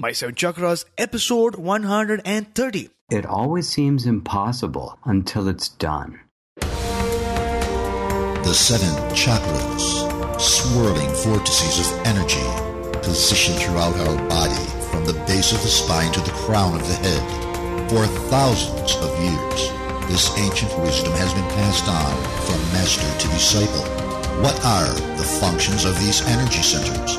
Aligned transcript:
My 0.00 0.12
Seven 0.12 0.36
Chakras, 0.36 0.84
episode 0.96 1.56
130. 1.56 2.90
It 3.10 3.26
always 3.26 3.68
seems 3.68 4.06
impossible 4.06 4.96
until 5.04 5.48
it's 5.48 5.68
done. 5.68 6.20
The 6.60 8.54
seven 8.54 8.94
chakras, 9.10 10.40
swirling 10.40 11.10
vortices 11.26 11.80
of 11.80 12.06
energy, 12.06 12.46
positioned 13.02 13.58
throughout 13.58 13.96
our 14.06 14.28
body 14.28 14.64
from 14.92 15.04
the 15.04 15.20
base 15.26 15.50
of 15.50 15.60
the 15.62 15.68
spine 15.68 16.12
to 16.12 16.20
the 16.20 16.30
crown 16.46 16.76
of 16.76 16.86
the 16.86 16.94
head. 16.94 17.90
For 17.90 18.06
thousands 18.30 18.94
of 19.02 19.18
years, 19.18 19.72
this 20.06 20.30
ancient 20.38 20.78
wisdom 20.78 21.12
has 21.14 21.34
been 21.34 21.50
passed 21.58 21.88
on 21.88 22.14
from 22.46 22.60
master 22.72 23.18
to 23.18 23.28
disciple. 23.34 23.82
What 24.44 24.64
are 24.64 24.94
the 25.16 25.24
functions 25.40 25.84
of 25.84 25.98
these 25.98 26.22
energy 26.22 26.62
centers? 26.62 27.18